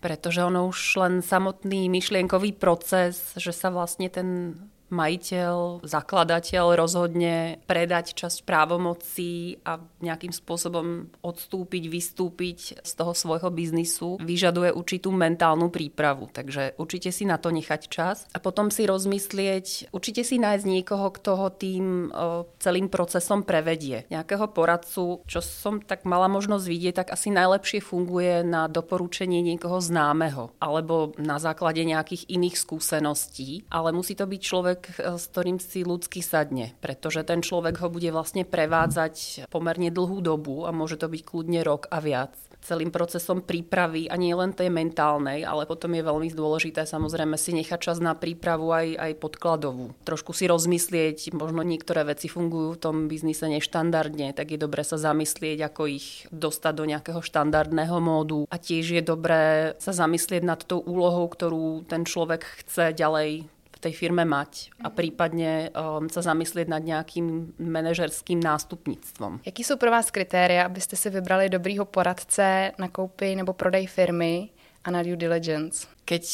pretože 0.00 0.40
ono 0.40 0.64
už 0.64 0.96
len 0.96 1.14
samotný 1.20 1.92
myšlienkový 1.92 2.56
proces, 2.56 3.36
že 3.36 3.52
sa 3.52 3.68
vlastne 3.68 4.08
ten 4.08 4.56
majiteľ, 4.90 5.86
zakladateľ 5.86 6.76
rozhodne 6.76 7.62
predať 7.64 8.14
časť 8.14 8.42
právomocí 8.44 9.62
a 9.64 9.78
nejakým 10.02 10.34
spôsobom 10.34 11.10
odstúpiť, 11.22 11.84
vystúpiť 11.86 12.58
z 12.82 12.92
toho 12.98 13.14
svojho 13.14 13.48
biznisu, 13.54 14.18
vyžaduje 14.20 14.74
určitú 14.74 15.14
mentálnu 15.14 15.70
prípravu. 15.70 16.28
Takže 16.30 16.74
určite 16.76 17.14
si 17.14 17.24
na 17.24 17.38
to 17.38 17.54
nechať 17.54 17.86
čas 17.86 18.26
a 18.34 18.38
potom 18.42 18.68
si 18.74 18.84
rozmyslieť, 18.84 19.94
určite 19.94 20.26
si 20.26 20.42
nájsť 20.42 20.64
niekoho, 20.66 21.14
kto 21.14 21.30
ho 21.38 21.48
tým 21.54 22.10
celým 22.58 22.90
procesom 22.90 23.46
prevedie. 23.46 24.04
Nejakého 24.10 24.50
poradcu, 24.50 25.22
čo 25.24 25.40
som 25.40 25.78
tak 25.78 26.02
mala 26.02 26.26
možnosť 26.26 26.64
vidieť, 26.66 26.94
tak 27.04 27.08
asi 27.14 27.30
najlepšie 27.30 27.78
funguje 27.78 28.42
na 28.42 28.66
doporučenie 28.66 29.40
niekoho 29.40 29.78
známeho 29.78 30.52
alebo 30.58 31.14
na 31.16 31.38
základe 31.38 31.82
nejakých 31.86 32.26
iných 32.26 32.56
skúseností, 32.58 33.64
ale 33.70 33.94
musí 33.94 34.18
to 34.18 34.26
byť 34.26 34.40
človek, 34.42 34.79
človek, 34.80 35.18
s 35.20 35.24
ktorým 35.28 35.58
si 35.60 35.84
ľudsky 35.84 36.24
sadne, 36.24 36.72
pretože 36.80 37.22
ten 37.24 37.44
človek 37.44 37.84
ho 37.84 37.88
bude 37.92 38.08
vlastne 38.10 38.48
prevádzať 38.48 39.46
pomerne 39.52 39.92
dlhú 39.92 40.24
dobu 40.24 40.64
a 40.64 40.72
môže 40.72 40.96
to 40.96 41.08
byť 41.08 41.22
kľudne 41.24 41.60
rok 41.62 41.86
a 41.92 42.00
viac 42.00 42.32
celým 42.60 42.92
procesom 42.92 43.40
prípravy 43.40 44.04
a 44.12 44.20
nie 44.20 44.36
len 44.36 44.52
tej 44.52 44.68
mentálnej, 44.68 45.48
ale 45.48 45.64
potom 45.64 45.96
je 45.96 46.04
veľmi 46.04 46.28
dôležité 46.28 46.84
samozrejme 46.84 47.40
si 47.40 47.56
nechať 47.56 47.80
čas 47.80 47.98
na 48.04 48.12
prípravu 48.12 48.68
aj, 48.68 49.00
aj 49.00 49.12
podkladovú. 49.16 49.96
Trošku 50.04 50.36
si 50.36 50.44
rozmyslieť, 50.44 51.32
možno 51.32 51.64
niektoré 51.64 52.04
veci 52.04 52.28
fungujú 52.28 52.76
v 52.76 52.82
tom 52.84 52.96
biznise 53.08 53.48
neštandardne, 53.48 54.36
tak 54.36 54.52
je 54.52 54.60
dobré 54.60 54.84
sa 54.84 55.00
zamyslieť, 55.00 55.72
ako 55.72 55.82
ich 55.88 56.28
dostať 56.36 56.72
do 56.76 56.84
nejakého 56.84 57.24
štandardného 57.24 57.96
módu 57.96 58.44
a 58.52 58.60
tiež 58.60 59.00
je 59.00 59.02
dobré 59.02 59.72
sa 59.80 59.96
zamyslieť 59.96 60.44
nad 60.44 60.60
tou 60.60 60.84
úlohou, 60.84 61.32
ktorú 61.32 61.88
ten 61.88 62.04
človek 62.04 62.44
chce 62.60 62.92
ďalej 62.92 63.48
tej 63.80 63.96
firme 63.96 64.28
mať 64.28 64.76
a 64.84 64.92
prípadne 64.92 65.72
um, 65.72 66.06
sa 66.12 66.20
zamyslieť 66.20 66.68
nad 66.68 66.84
nejakým 66.84 67.56
manažerským 67.56 68.36
nástupnictvom. 68.40 69.40
Jaký 69.44 69.64
jsou 69.64 69.76
pro 69.76 69.90
vás 69.90 70.10
kritéria, 70.10 70.64
abyste 70.64 70.96
si 70.96 71.10
vybrali 71.10 71.48
dobrýho 71.48 71.84
poradce 71.84 72.72
na 72.78 72.88
koupi 72.88 73.36
nebo 73.36 73.52
prodej 73.52 73.86
firmy 73.86 74.52
a 74.84 74.90
na 74.90 75.02
due 75.02 75.16
diligence? 75.16 75.88
Keď 76.04 76.24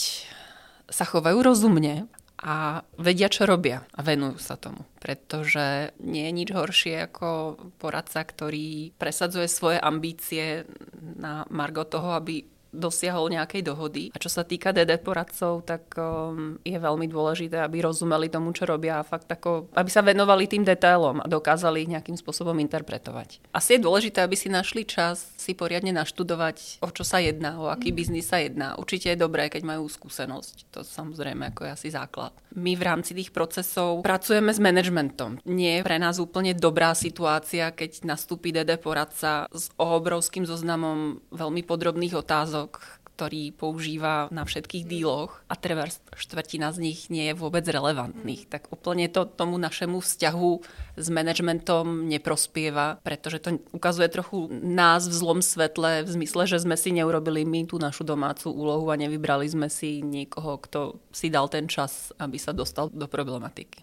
sa 0.91 1.05
chovajú 1.07 1.43
rozumne 1.43 2.07
a 2.37 2.85
vedia, 3.01 3.33
čo 3.33 3.49
robia 3.49 3.89
a 3.97 4.05
venujú 4.05 4.37
sa 4.37 4.61
tomu. 4.61 4.85
Pretože 5.01 5.97
nie 6.05 6.29
je 6.29 6.37
nič 6.37 6.49
horšie 6.53 7.09
ako 7.09 7.57
poradca, 7.81 8.21
ktorý 8.21 8.93
presadzuje 9.01 9.49
svoje 9.49 9.79
ambície 9.81 10.69
na 11.17 11.49
margo 11.49 11.89
toho, 11.89 12.13
aby 12.13 12.45
dosiahol 12.77 13.33
nejakej 13.33 13.65
dohody. 13.65 14.05
A 14.13 14.21
čo 14.21 14.29
sa 14.29 14.45
týka 14.45 14.71
DD 14.71 15.01
poradcov, 15.01 15.65
tak 15.65 15.97
um, 15.97 16.61
je 16.63 16.77
veľmi 16.77 17.09
dôležité, 17.09 17.65
aby 17.65 17.83
rozumeli 17.83 18.29
tomu, 18.29 18.53
čo 18.53 18.69
robia 18.69 19.01
a 19.01 19.07
fakt 19.07 19.27
ako, 19.33 19.73
aby 19.73 19.91
sa 19.91 20.05
venovali 20.05 20.45
tým 20.45 20.63
detailom 20.63 21.25
a 21.25 21.27
dokázali 21.27 21.89
ich 21.89 21.93
nejakým 21.93 22.15
spôsobom 22.21 22.55
interpretovať. 22.61 23.41
Asi 23.57 23.81
je 23.81 23.85
dôležité, 23.85 24.21
aby 24.21 24.37
si 24.37 24.53
našli 24.53 24.85
čas 24.85 25.33
si 25.41 25.57
poriadne 25.57 25.97
naštudovať, 25.97 26.85
o 26.85 26.91
čo 26.93 27.03
sa 27.03 27.19
jedná, 27.19 27.57
o 27.57 27.73
aký 27.73 27.91
biznis 27.91 28.29
sa 28.29 28.39
jedná. 28.39 28.77
Určite 28.77 29.17
je 29.17 29.19
dobré, 29.19 29.49
keď 29.49 29.65
majú 29.65 29.89
skúsenosť. 29.89 30.71
To 30.77 30.85
samozrejme 30.85 31.51
ako 31.51 31.67
je 31.67 31.71
asi 31.73 31.89
základ. 31.89 32.37
My 32.57 32.73
v 32.77 32.83
rámci 32.83 33.13
tých 33.13 33.31
procesov 33.33 34.05
pracujeme 34.05 34.53
s 34.53 34.61
manažmentom. 34.61 35.41
Nie 35.45 35.81
je 35.81 35.87
pre 35.87 36.01
nás 36.01 36.17
úplne 36.17 36.57
dobrá 36.57 36.97
situácia, 36.97 37.69
keď 37.71 38.09
nastúpi 38.09 38.51
DD 38.51 38.81
poradca 38.81 39.47
s 39.53 39.71
obrovským 39.77 40.49
zoznamom 40.49 41.21
veľmi 41.31 41.63
podrobných 41.63 42.17
otázok 42.17 42.66
výsledok, 42.67 43.05
ktorý 43.17 43.49
používa 43.57 44.29
na 44.29 44.45
všetkých 44.45 44.85
díloch 44.85 45.41
a 45.49 45.57
treba 45.57 45.89
štvrtina 45.89 46.69
z 46.77 46.85
nich 46.85 47.09
nie 47.09 47.33
je 47.33 47.39
vôbec 47.39 47.65
relevantných. 47.65 48.45
Tak 48.45 48.69
úplne 48.69 49.09
to 49.09 49.25
tomu 49.25 49.57
našemu 49.57 50.05
vzťahu 50.05 50.53
s 51.01 51.07
manažmentom 51.09 52.13
neprospieva, 52.13 53.01
pretože 53.01 53.41
to 53.41 53.57
ukazuje 53.73 54.13
trochu 54.13 54.53
nás 54.61 55.09
v 55.09 55.17
zlom 55.17 55.41
svetle, 55.41 56.05
v 56.05 56.13
zmysle, 56.13 56.45
že 56.45 56.61
sme 56.61 56.77
si 56.77 56.93
neurobili 56.93 57.49
my 57.49 57.65
tú 57.65 57.81
našu 57.81 58.05
domácu 58.05 58.53
úlohu 58.53 58.93
a 58.93 59.01
nevybrali 59.01 59.49
sme 59.49 59.73
si 59.73 60.05
niekoho, 60.05 60.61
kto 60.61 61.01
si 61.09 61.33
dal 61.33 61.49
ten 61.49 61.65
čas, 61.73 62.13
aby 62.21 62.37
sa 62.37 62.53
dostal 62.53 62.93
do 62.93 63.09
problematiky. 63.09 63.81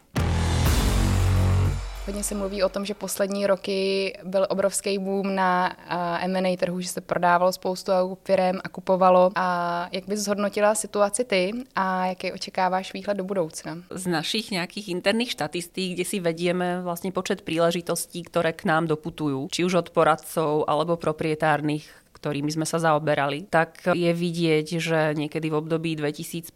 Hodně 2.06 2.24
se 2.24 2.36
mluví 2.36 2.64
o 2.64 2.70
tom, 2.70 2.86
že 2.86 2.94
poslední 2.94 3.48
roky 3.48 4.14
byl 4.24 4.48
obrovský 4.50 5.00
boom 5.00 5.36
na 5.36 5.76
M&A 6.22 6.58
trhu, 6.58 6.82
že 6.82 6.88
se 6.88 7.02
prodávalo 7.02 7.52
spoustu 7.52 7.92
firm 8.24 8.60
a 8.64 8.70
kupovalo. 8.70 9.32
A 9.36 9.88
jak 9.92 10.08
bys 10.08 10.20
zhodnotila 10.20 10.76
situaci 10.76 11.24
ty 11.24 11.52
a 11.76 12.06
jaký 12.06 12.32
očekáváš 12.32 12.94
výhled 12.94 13.14
do 13.18 13.24
budoucna? 13.24 13.78
Z 13.90 14.08
našich 14.08 14.52
nějakých 14.52 14.90
interných 14.90 15.32
štatistík, 15.32 15.94
kde 15.96 16.06
si 16.06 16.20
vedieme 16.20 16.84
vlastne 16.84 17.12
počet 17.16 17.48
príležitostí, 17.48 18.24
ktoré 18.28 18.52
k 18.52 18.68
nám 18.68 18.88
doputujú, 18.88 19.48
či 19.48 19.64
už 19.64 19.74
od 19.74 19.88
poradcov 19.96 20.68
alebo 20.68 21.00
proprietárnych 21.00 22.03
ktorými 22.24 22.48
sme 22.48 22.63
sa 22.63 22.80
zaoberali, 22.80 23.51
tak 23.51 23.92
je 23.92 24.15
vidieť, 24.15 24.68
že 24.80 25.00
niekedy 25.12 25.51
v 25.51 25.60
období 25.60 26.00
2015 26.00 26.56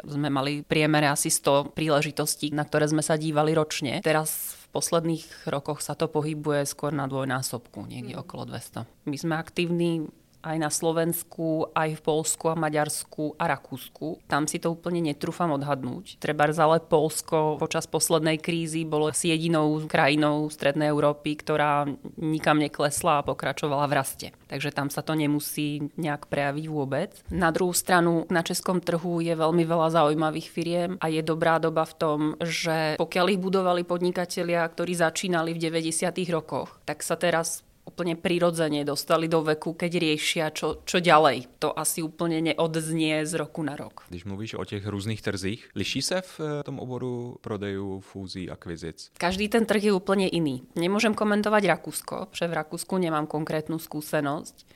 sme 0.00 0.28
mali 0.32 0.64
priemere 0.64 1.12
asi 1.12 1.28
100 1.28 1.76
príležitostí, 1.76 2.56
na 2.56 2.64
ktoré 2.64 2.88
sme 2.88 3.04
sa 3.04 3.20
dívali 3.20 3.52
ročne. 3.52 4.00
Teraz 4.00 4.56
v 4.64 4.80
posledných 4.80 5.52
rokoch 5.52 5.84
sa 5.84 5.92
to 5.92 6.08
pohybuje 6.08 6.64
skôr 6.64 6.96
na 6.96 7.04
dvojnásobku, 7.04 7.84
niekde 7.84 8.16
mm. 8.16 8.22
okolo 8.24 8.48
200. 8.48 8.88
My 9.04 9.16
sme 9.20 9.34
aktívni 9.36 10.08
aj 10.42 10.56
na 10.58 10.68
Slovensku, 10.68 11.70
aj 11.72 11.98
v 11.98 12.02
Polsku 12.02 12.50
a 12.50 12.58
Maďarsku 12.58 13.38
a 13.38 13.46
Rakúsku. 13.46 14.26
Tam 14.26 14.50
si 14.50 14.58
to 14.58 14.74
úplne 14.74 14.98
netrúfam 14.98 15.54
odhadnúť. 15.54 16.18
Treba 16.18 16.50
ale 16.52 16.82
Polsko 16.82 17.56
počas 17.56 17.86
poslednej 17.86 18.42
krízy 18.42 18.82
bolo 18.82 19.08
asi 19.08 19.30
jedinou 19.30 19.86
krajinou 19.86 20.50
Strednej 20.50 20.90
Európy, 20.90 21.38
ktorá 21.38 21.86
nikam 22.18 22.58
neklesla 22.58 23.22
a 23.22 23.26
pokračovala 23.26 23.86
v 23.86 23.96
raste. 23.96 24.28
Takže 24.50 24.74
tam 24.74 24.90
sa 24.90 25.00
to 25.00 25.14
nemusí 25.14 25.88
nejak 25.94 26.26
prejaviť 26.26 26.66
vôbec. 26.66 27.10
Na 27.30 27.54
druhú 27.54 27.72
stranu 27.72 28.26
na 28.28 28.42
českom 28.42 28.82
trhu 28.82 29.22
je 29.22 29.32
veľmi 29.32 29.62
veľa 29.62 29.88
zaujímavých 29.94 30.48
firiem 30.50 30.90
a 30.98 31.06
je 31.08 31.22
dobrá 31.22 31.62
doba 31.62 31.86
v 31.86 31.94
tom, 31.96 32.20
že 32.42 32.98
pokiaľ 32.98 33.26
ich 33.32 33.40
budovali 33.40 33.86
podnikatelia, 33.86 34.66
ktorí 34.66 34.98
začínali 34.98 35.54
v 35.54 35.62
90. 35.70 36.10
rokoch, 36.34 36.82
tak 36.84 37.00
sa 37.06 37.14
teraz 37.14 37.62
úplne 37.82 38.14
prirodzene 38.14 38.86
dostali 38.86 39.26
do 39.26 39.42
veku, 39.42 39.74
keď 39.74 39.92
riešia, 39.98 40.46
čo, 40.54 40.86
čo 40.86 41.02
ďalej. 41.02 41.58
To 41.58 41.74
asi 41.74 42.02
úplne 42.02 42.38
neodznie 42.40 43.26
z 43.26 43.32
roku 43.34 43.62
na 43.62 43.74
rok. 43.76 44.06
Když 44.08 44.24
mluvíš 44.24 44.54
o 44.54 44.64
těch 44.64 44.86
různých 44.86 45.22
trzích, 45.22 45.68
liší 45.74 46.02
se 46.02 46.20
v 46.20 46.40
eh, 46.40 46.62
tom 46.62 46.78
oboru 46.78 47.36
prodejů, 47.40 48.00
fúzí, 48.00 48.50
akvizic? 48.50 49.10
Každý 49.18 49.48
ten 49.48 49.66
trh 49.66 49.82
je 49.82 49.92
úplne 49.92 50.28
iný. 50.30 50.62
Nemôžem 50.78 51.14
komentovať 51.14 51.62
Rakúsko, 51.66 52.30
že 52.32 52.46
v 52.46 52.56
Rakúsku 52.56 52.98
nemám 52.98 53.26
konkrétnu 53.26 53.78
skúsenosť 53.78 54.72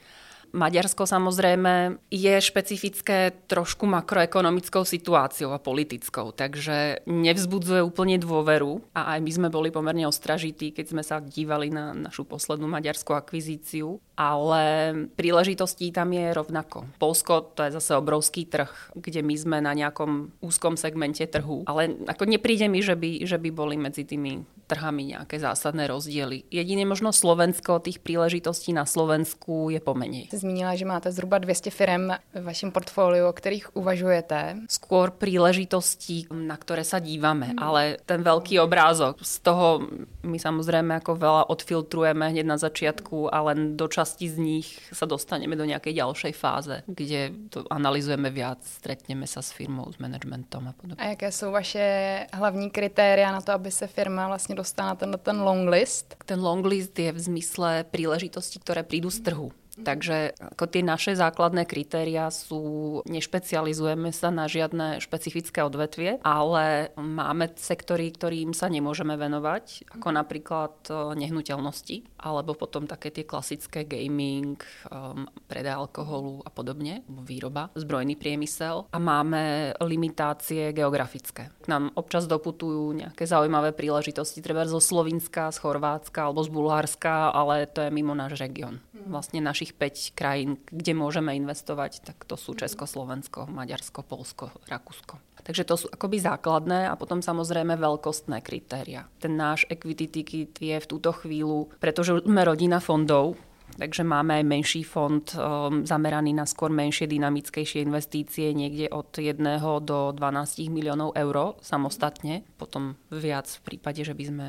Maďarsko 0.56 1.04
samozrejme 1.04 2.00
je 2.08 2.34
špecifické 2.40 3.36
trošku 3.44 3.84
makroekonomickou 3.84 4.88
situáciou 4.88 5.52
a 5.52 5.60
politickou, 5.60 6.32
takže 6.32 7.04
nevzbudzuje 7.04 7.84
úplne 7.84 8.16
dôveru 8.16 8.80
a 8.96 9.16
aj 9.16 9.18
my 9.20 9.30
sme 9.36 9.48
boli 9.52 9.68
pomerne 9.68 10.08
ostražití, 10.08 10.72
keď 10.72 10.86
sme 10.96 11.02
sa 11.04 11.20
dívali 11.20 11.68
na 11.68 11.92
našu 11.92 12.25
poslednú 12.25 12.64
maďarskú 12.72 13.12
akvizíciu, 13.12 14.00
ale 14.16 14.92
príležitostí 15.14 15.92
tam 15.92 16.11
je 16.16 16.32
rovnako. 16.32 16.88
Polsko 16.96 17.52
to 17.52 17.68
je 17.68 17.76
zase 17.76 17.92
obrovský 17.94 18.49
trh, 18.49 18.96
kde 18.96 19.20
my 19.20 19.35
sme 19.37 19.56
na 19.61 19.76
nejakom 19.76 20.32
úzkom 20.40 20.80
segmente 20.80 21.23
trhu, 21.28 21.68
ale 21.68 21.92
ako 22.08 22.25
nepríde 22.25 22.66
mi, 22.66 22.80
že 22.80 22.96
by, 22.96 23.28
že 23.28 23.37
by 23.37 23.49
boli 23.52 23.76
medzi 23.76 24.08
tými 24.08 24.42
trhami 24.66 25.14
nejaké 25.14 25.38
zásadné 25.38 25.87
rozdiely. 25.87 26.42
Jedine 26.50 26.82
možno 26.82 27.14
Slovensko, 27.14 27.78
tých 27.78 28.02
príležitostí 28.02 28.75
na 28.75 28.82
Slovensku 28.82 29.70
je 29.70 29.78
pomenej. 29.78 30.26
Jste 30.28 30.42
zmínila, 30.42 30.75
že 30.75 30.85
máte 30.85 31.08
zhruba 31.14 31.38
200 31.38 31.70
firm 31.70 32.04
ve 32.35 32.40
vašem 32.42 32.75
portfóliu, 32.75 33.30
o 33.30 33.32
ktorých 33.32 33.78
uvažujete. 33.78 34.66
Skôr 34.66 35.14
príležitostí, 35.14 36.26
na 36.35 36.58
ktoré 36.58 36.82
sa 36.82 36.99
dívame, 36.99 37.54
hmm. 37.54 37.62
ale 37.62 38.02
ten 38.02 38.26
veľký 38.26 38.58
obrázok, 38.58 39.23
z 39.23 39.38
toho 39.46 39.87
my 40.26 40.38
samozrejme 40.42 40.99
ako 40.99 41.14
veľa 41.14 41.42
odfiltrujeme 41.46 42.35
hneď 42.35 42.46
na 42.46 42.58
začiatku 42.58 43.30
a 43.30 43.38
len 43.52 43.78
do 43.78 43.87
časti 44.06 44.30
z 44.30 44.38
nich 44.38 44.68
sa 44.94 45.02
dostaneme 45.02 45.58
do 45.58 45.66
nejakej 45.66 45.98
ďalšej 45.98 46.32
fáze, 46.38 46.86
kde 46.86 47.34
to 47.50 47.66
analizujeme 47.66 48.30
viac, 48.30 48.62
stretneme 48.62 49.26
sa 49.26 49.42
s 49.42 49.50
firmou, 49.50 49.90
s 49.90 49.98
managementom 49.98 50.70
a 50.70 50.72
podobne. 50.78 51.02
A 51.02 51.18
jaké 51.18 51.34
sú 51.34 51.50
vaše 51.50 51.82
hlavní 52.30 52.70
kritéria 52.70 53.34
na 53.34 53.42
to, 53.42 53.50
aby 53.50 53.66
sa 53.66 53.90
firma 53.90 54.30
vlastne 54.30 54.54
dostala 54.54 54.94
na 54.94 54.96
ten, 54.96 55.10
ten 55.18 55.42
long 55.42 55.66
list? 55.66 56.14
Ten 56.22 56.38
long 56.38 56.62
list 56.62 56.94
je 56.94 57.10
v 57.10 57.18
zmysle 57.18 57.82
príležitostí, 57.90 58.62
ktoré 58.62 58.86
prídu 58.86 59.10
z 59.10 59.26
trhu. 59.26 59.50
Takže 59.76 60.37
ako 60.56 60.64
tie 60.68 60.80
naše 60.80 61.12
základné 61.12 61.68
kritéria 61.68 62.33
sú, 62.33 63.00
nešpecializujeme 63.04 64.09
sa 64.12 64.33
na 64.33 64.49
žiadne 64.49 65.04
špecifické 65.04 65.61
odvetvie, 65.61 66.23
ale 66.25 66.95
máme 66.97 67.52
sektory, 67.56 68.12
ktorým 68.12 68.56
sa 68.56 68.73
nemôžeme 68.73 69.16
venovať, 69.21 69.97
ako 69.97 70.09
napríklad 70.12 70.75
e, 70.88 70.92
nehnuteľnosti, 71.16 72.21
alebo 72.21 72.56
potom 72.56 72.88
také 72.88 73.12
tie 73.12 73.23
klasické 73.23 73.87
gaming, 73.87 74.59
um, 74.90 75.30
predaj 75.47 75.87
alkoholu 75.87 76.42
a 76.42 76.50
podobne, 76.50 77.06
výroba, 77.06 77.71
zbrojný 77.78 78.18
priemysel. 78.18 78.90
A 78.90 78.99
máme 78.99 79.73
limitácie 79.85 80.75
geografické. 80.75 81.54
K 81.62 81.66
nám 81.71 81.95
občas 81.95 82.26
doputujú 82.26 82.92
nejaké 82.99 83.25
zaujímavé 83.25 83.71
príležitosti, 83.71 84.42
treba 84.42 84.66
zo 84.66 84.83
Slovenska, 84.83 85.54
z 85.54 85.59
Chorvátska 85.62 86.26
alebo 86.26 86.42
z 86.42 86.50
Bulharska, 86.50 87.30
ale 87.30 87.71
to 87.71 87.87
je 87.87 87.95
mimo 87.95 88.12
náš 88.12 88.38
región. 88.38 88.83
Vlastne 89.06 89.38
našich 89.38 89.65
našich 89.66 90.14
5 90.14 90.14
krajín, 90.14 90.50
kde 90.70 90.94
môžeme 90.94 91.35
investovať, 91.35 92.06
tak 92.06 92.23
to 92.23 92.38
sú 92.38 92.54
Česko, 92.54 92.87
Slovensko, 92.87 93.50
Maďarsko, 93.50 94.06
Polsko, 94.06 94.54
Rakúsko. 94.70 95.18
Takže 95.42 95.66
to 95.66 95.75
sú 95.75 95.87
akoby 95.90 96.23
základné 96.23 96.87
a 96.87 96.94
potom 96.94 97.18
samozrejme 97.18 97.75
veľkostné 97.75 98.42
kritéria. 98.46 99.11
Ten 99.18 99.35
náš 99.35 99.66
equity 99.66 100.06
ticket 100.06 100.54
je 100.58 100.76
v 100.78 100.87
túto 100.87 101.11
chvíľu, 101.11 101.70
pretože 101.82 102.23
sme 102.23 102.46
rodina 102.46 102.78
fondov, 102.78 103.35
Takže 103.76 104.08
máme 104.08 104.40
aj 104.40 104.44
menší 104.46 104.82
fond 104.88 105.20
um, 105.37 105.85
zameraný 105.85 106.32
na 106.32 106.49
skôr 106.49 106.73
menšie, 106.73 107.04
dynamickejšie 107.11 107.85
investície, 107.85 108.56
niekde 108.56 108.88
od 108.88 109.12
1 109.12 109.37
do 109.85 110.16
12 110.16 110.73
miliónov 110.73 111.12
eur 111.12 111.61
samostatne. 111.61 112.46
Potom 112.56 112.96
viac 113.12 113.44
v 113.44 113.61
prípade, 113.68 114.00
že 114.00 114.16
by 114.16 114.25
sme 114.25 114.46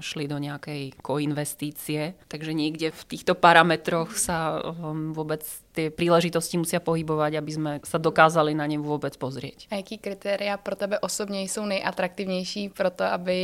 šli 0.00 0.28
do 0.28 0.38
nejakej 0.38 0.92
koinvestície. 1.02 2.14
Takže 2.28 2.52
niekde 2.52 2.92
v 2.92 3.02
týchto 3.08 3.32
parametroch 3.34 4.12
sa 4.16 4.60
um, 4.60 5.16
vôbec 5.16 5.44
tie 5.78 5.94
príležitosti 5.94 6.58
musia 6.58 6.82
pohybovať, 6.82 7.38
aby 7.38 7.50
sme 7.54 7.72
sa 7.86 8.02
dokázali 8.02 8.50
na 8.50 8.66
ne 8.66 8.82
vůbec 8.82 9.14
pozrieť. 9.14 9.70
A 9.70 9.78
jaký 9.78 9.98
kritéria 9.98 10.56
pro 10.56 10.74
tebe 10.76 10.98
osobně 10.98 11.40
jsou 11.42 11.66
nejatraktivnější 11.66 12.68
pro 12.68 12.90
to, 12.90 13.04
aby 13.04 13.38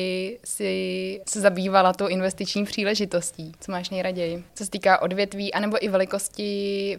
si 0.45 0.73
se 1.29 1.41
zabývala 1.41 1.93
tou 1.93 2.07
investiční 2.07 2.65
příležitostí? 2.65 3.53
Co 3.61 3.73
máš 3.73 3.91
nejraději? 3.91 4.45
Co 4.55 4.65
se 4.65 4.71
týká 4.71 5.03
odvětví, 5.03 5.55
anebo 5.55 5.85
i 5.85 5.89
velikosti 5.89 6.49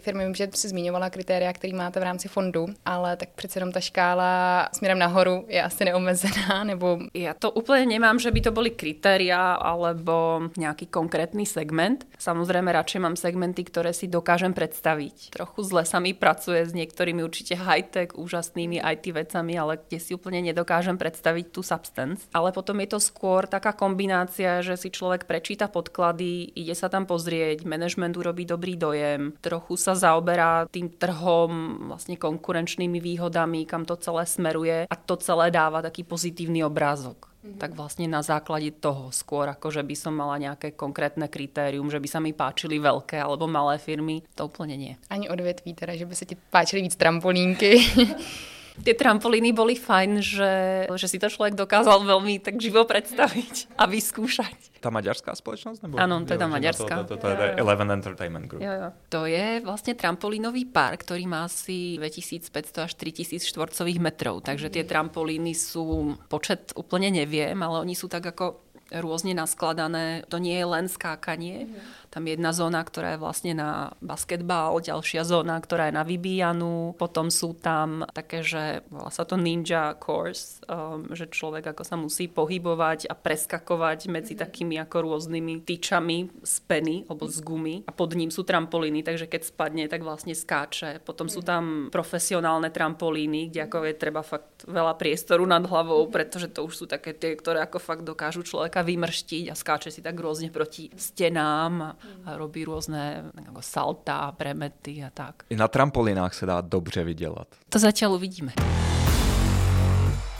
firmy, 0.02 0.24
vím, 0.24 0.34
že 0.34 0.48
jsi 0.54 0.68
zmiňovala 0.68 1.10
kritéria, 1.10 1.52
které 1.52 1.76
máte 1.76 2.00
v 2.00 2.02
rámci 2.02 2.28
fondu, 2.28 2.66
ale 2.86 3.16
tak 3.16 3.28
přece 3.28 3.58
jenom 3.58 3.72
ta 3.72 3.80
škála 3.80 4.68
směrem 4.72 4.98
nahoru 4.98 5.44
je 5.48 5.62
asi 5.62 5.84
neomezená, 5.84 6.64
nebo... 6.64 6.98
Ja 7.14 7.32
to 7.32 7.50
úplne 7.50 7.86
nemám, 7.86 8.20
že 8.20 8.30
by 8.30 8.40
to 8.40 8.52
boli 8.52 8.70
kritéria 8.70 9.35
alebo 9.36 10.48
nejaký 10.56 10.88
konkrétny 10.88 11.44
segment. 11.44 12.08
Samozrejme, 12.16 12.72
radšej 12.72 13.00
mám 13.00 13.16
segmenty, 13.20 13.62
ktoré 13.68 13.92
si 13.92 14.08
dokážem 14.08 14.56
predstaviť 14.56 15.36
Trochu 15.36 15.60
zle 15.66 15.82
sa 15.84 15.98
mi 16.00 16.16
pracuje 16.16 16.64
s 16.64 16.72
niektorými 16.72 17.20
určite 17.20 17.58
high-tech, 17.58 18.16
úžasnými 18.16 18.80
IT 18.80 19.04
vecami, 19.12 19.54
ale 19.58 19.80
kde 19.80 19.98
si 20.00 20.16
úplne 20.16 20.40
nedokážem 20.40 20.96
predstaviť 20.96 21.46
tú 21.52 21.60
substance. 21.60 22.28
Ale 22.32 22.50
potom 22.56 22.78
je 22.80 22.88
to 22.96 23.00
skôr 23.02 23.44
taká 23.44 23.76
kombinácia, 23.76 24.64
že 24.64 24.78
si 24.80 24.88
človek 24.88 25.28
prečíta 25.28 25.68
podklady, 25.68 26.56
ide 26.56 26.74
sa 26.74 26.88
tam 26.88 27.04
pozrieť, 27.04 27.68
management 27.68 28.16
urobí 28.16 28.48
dobrý 28.48 28.74
dojem, 28.78 29.36
trochu 29.44 29.74
sa 29.76 29.92
zaoberá 29.92 30.64
tým 30.70 30.88
trhom, 30.96 31.84
vlastne 31.92 32.16
konkurenčnými 32.16 32.98
výhodami, 33.02 33.68
kam 33.68 33.84
to 33.84 33.98
celé 34.00 34.24
smeruje 34.24 34.88
a 34.88 34.94
to 34.96 35.14
celé 35.20 35.52
dáva 35.52 35.84
taký 35.84 36.06
pozitívny 36.06 36.64
obrázok 36.64 37.35
mm-hmm. 37.46 37.60
tak 37.62 37.78
vlastne 37.78 38.10
na 38.10 38.26
základe 38.26 38.74
toho 38.74 39.14
skôr, 39.14 39.46
ako 39.46 39.70
že 39.70 39.86
by 39.86 39.94
som 39.94 40.18
mala 40.18 40.42
nejaké 40.42 40.74
konkrétne 40.74 41.30
kritérium, 41.30 41.86
že 41.86 42.02
by 42.02 42.08
sa 42.10 42.18
mi 42.18 42.34
páčili 42.34 42.82
veľké 42.82 43.22
alebo 43.22 43.46
malé 43.46 43.78
firmy, 43.78 44.26
to 44.34 44.50
úplne 44.50 44.74
nie. 44.74 44.94
Ani 45.06 45.30
odvetví 45.30 45.72
teda, 45.78 45.94
že 45.94 46.04
by 46.04 46.14
sa 46.18 46.26
ti 46.26 46.34
páčili 46.34 46.82
víc 46.82 46.98
trampolínky. 46.98 47.78
Tie 48.82 48.94
trampolíny 48.94 49.56
boli 49.56 49.76
fajn, 49.76 50.10
že, 50.20 50.54
že 50.96 51.06
si 51.08 51.16
to 51.16 51.32
človek 51.32 51.56
dokázal 51.56 52.04
veľmi 52.04 52.40
tak 52.40 52.60
živo 52.60 52.84
predstaviť 52.84 53.72
a 53.80 53.88
vyskúšať. 53.88 54.80
Tá 54.84 54.92
maďarská 54.92 55.32
spoločnosť? 55.32 55.78
Nebo... 55.84 55.94
Áno, 55.96 56.22
to 56.28 56.36
je 56.36 56.40
tá 56.40 56.48
maďarská. 56.48 57.08
To, 57.08 57.16
to, 57.16 57.16
to, 57.16 57.24
to 57.24 57.26
je 57.32 57.56
Eleven 57.56 57.88
Entertainment 57.90 58.46
Group. 58.46 58.60
Jo, 58.60 58.72
jo. 58.72 58.88
To 59.12 59.20
je 59.24 59.64
vlastne 59.64 59.96
trampolínový 59.96 60.68
park, 60.68 61.08
ktorý 61.08 61.24
má 61.24 61.48
asi 61.48 61.96
2500 61.96 62.86
až 62.86 62.92
3000 62.94 63.42
štvorcových 63.42 63.98
metrov. 63.98 64.44
Takže 64.44 64.68
tie 64.68 64.84
trampolíny 64.84 65.56
sú, 65.56 66.14
počet 66.28 66.76
úplne 66.76 67.08
neviem, 67.08 67.56
ale 67.56 67.82
oni 67.82 67.96
sú 67.96 68.06
tak 68.06 68.28
ako 68.28 68.66
rôzne 68.94 69.34
naskladané. 69.34 70.22
To 70.30 70.38
nie 70.38 70.54
je 70.54 70.66
len 70.66 70.86
skákanie. 70.86 71.66
Mm. 71.66 72.05
Tam 72.16 72.24
je 72.24 72.32
jedna 72.32 72.56
zóna, 72.56 72.80
ktorá 72.80 73.12
je 73.12 73.20
vlastne 73.20 73.52
na 73.52 73.92
basketbal, 74.00 74.80
ďalšia 74.80 75.20
zóna, 75.20 75.60
ktorá 75.60 75.92
je 75.92 76.00
na 76.00 76.04
vybíjanú. 76.08 76.96
Potom 76.96 77.28
sú 77.28 77.52
tam 77.52 78.08
také, 78.16 78.40
že 78.40 78.80
volá 78.88 79.12
sa 79.12 79.28
to 79.28 79.36
ninja 79.36 79.92
course, 80.00 80.64
um, 80.64 81.12
že 81.12 81.28
človek 81.28 81.76
ako 81.76 81.84
sa 81.84 82.00
musí 82.00 82.24
pohybovať 82.32 83.12
a 83.12 83.12
preskakovať 83.12 84.08
medzi 84.08 84.32
mhm. 84.32 84.40
takými 84.40 84.80
ako 84.80 84.96
rôznymi 85.04 85.68
tyčami 85.68 86.40
z 86.40 86.54
peny 86.64 87.04
alebo 87.04 87.28
z 87.28 87.36
gumy. 87.44 87.84
A 87.84 87.92
pod 87.92 88.16
ním 88.16 88.32
sú 88.32 88.48
trampolíny, 88.48 89.04
takže 89.04 89.28
keď 89.28 89.52
spadne, 89.52 89.84
tak 89.84 90.00
vlastne 90.00 90.32
skáče. 90.32 91.04
Potom 91.04 91.28
sú 91.28 91.44
tam 91.44 91.92
profesionálne 91.92 92.72
trampolíny, 92.72 93.52
kde 93.52 93.68
ako 93.68 93.92
je 93.92 93.92
treba 93.92 94.24
fakt 94.24 94.64
veľa 94.64 94.96
priestoru 94.96 95.44
nad 95.44 95.68
hlavou, 95.68 96.08
pretože 96.08 96.48
to 96.48 96.64
už 96.64 96.80
sú 96.80 96.84
také 96.88 97.12
tie, 97.12 97.36
ktoré 97.36 97.60
ako 97.60 97.76
fakt 97.76 98.08
dokážu 98.08 98.40
človeka 98.40 98.80
vymrštiť 98.80 99.52
a 99.52 99.54
skáče 99.58 99.92
si 99.92 100.00
tak 100.00 100.16
rôzne 100.16 100.48
proti 100.48 100.88
stenám 100.96 101.92
a 102.24 102.36
robí 102.36 102.64
rôzne 102.64 103.30
ako 103.48 103.62
salta, 103.62 104.32
premety 104.32 105.04
a 105.04 105.10
tak. 105.10 105.46
I 105.50 105.56
na 105.56 105.68
trampolinách 105.68 106.34
se 106.34 106.46
dá 106.46 106.60
dobře 106.60 107.04
vydělat. 107.04 107.48
To 107.68 107.78
zatiaľ 107.78 108.18
uvidíme. 108.18 108.52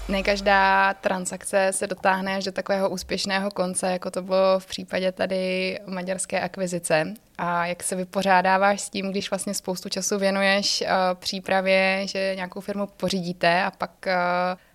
Ne 0.08 0.22
každá 0.22 0.94
transakce 0.94 1.72
se 1.72 1.86
dotáhne 1.86 2.36
až 2.36 2.44
do 2.44 2.52
takového 2.52 2.90
úspěšného 2.90 3.50
konce, 3.50 3.92
jako 3.92 4.10
to 4.10 4.22
bylo 4.22 4.58
v 4.58 4.66
případě 4.66 5.12
tady 5.12 5.78
maďarské 5.86 6.40
akvizice. 6.40 7.14
A 7.38 7.66
jak 7.66 7.82
se 7.82 7.96
vypořádáváš 7.96 8.80
s 8.80 8.90
tím, 8.90 9.10
když 9.10 9.30
vlastně 9.30 9.54
spoustu 9.54 9.88
času 9.88 10.18
věnuješ 10.18 10.82
uh, 10.82 10.88
přípravě, 11.14 12.02
že 12.06 12.32
nějakou 12.36 12.60
firmu 12.60 12.86
pořídíte 12.86 13.64
a 13.64 13.70
pak 13.70 13.90
uh, 14.06 14.12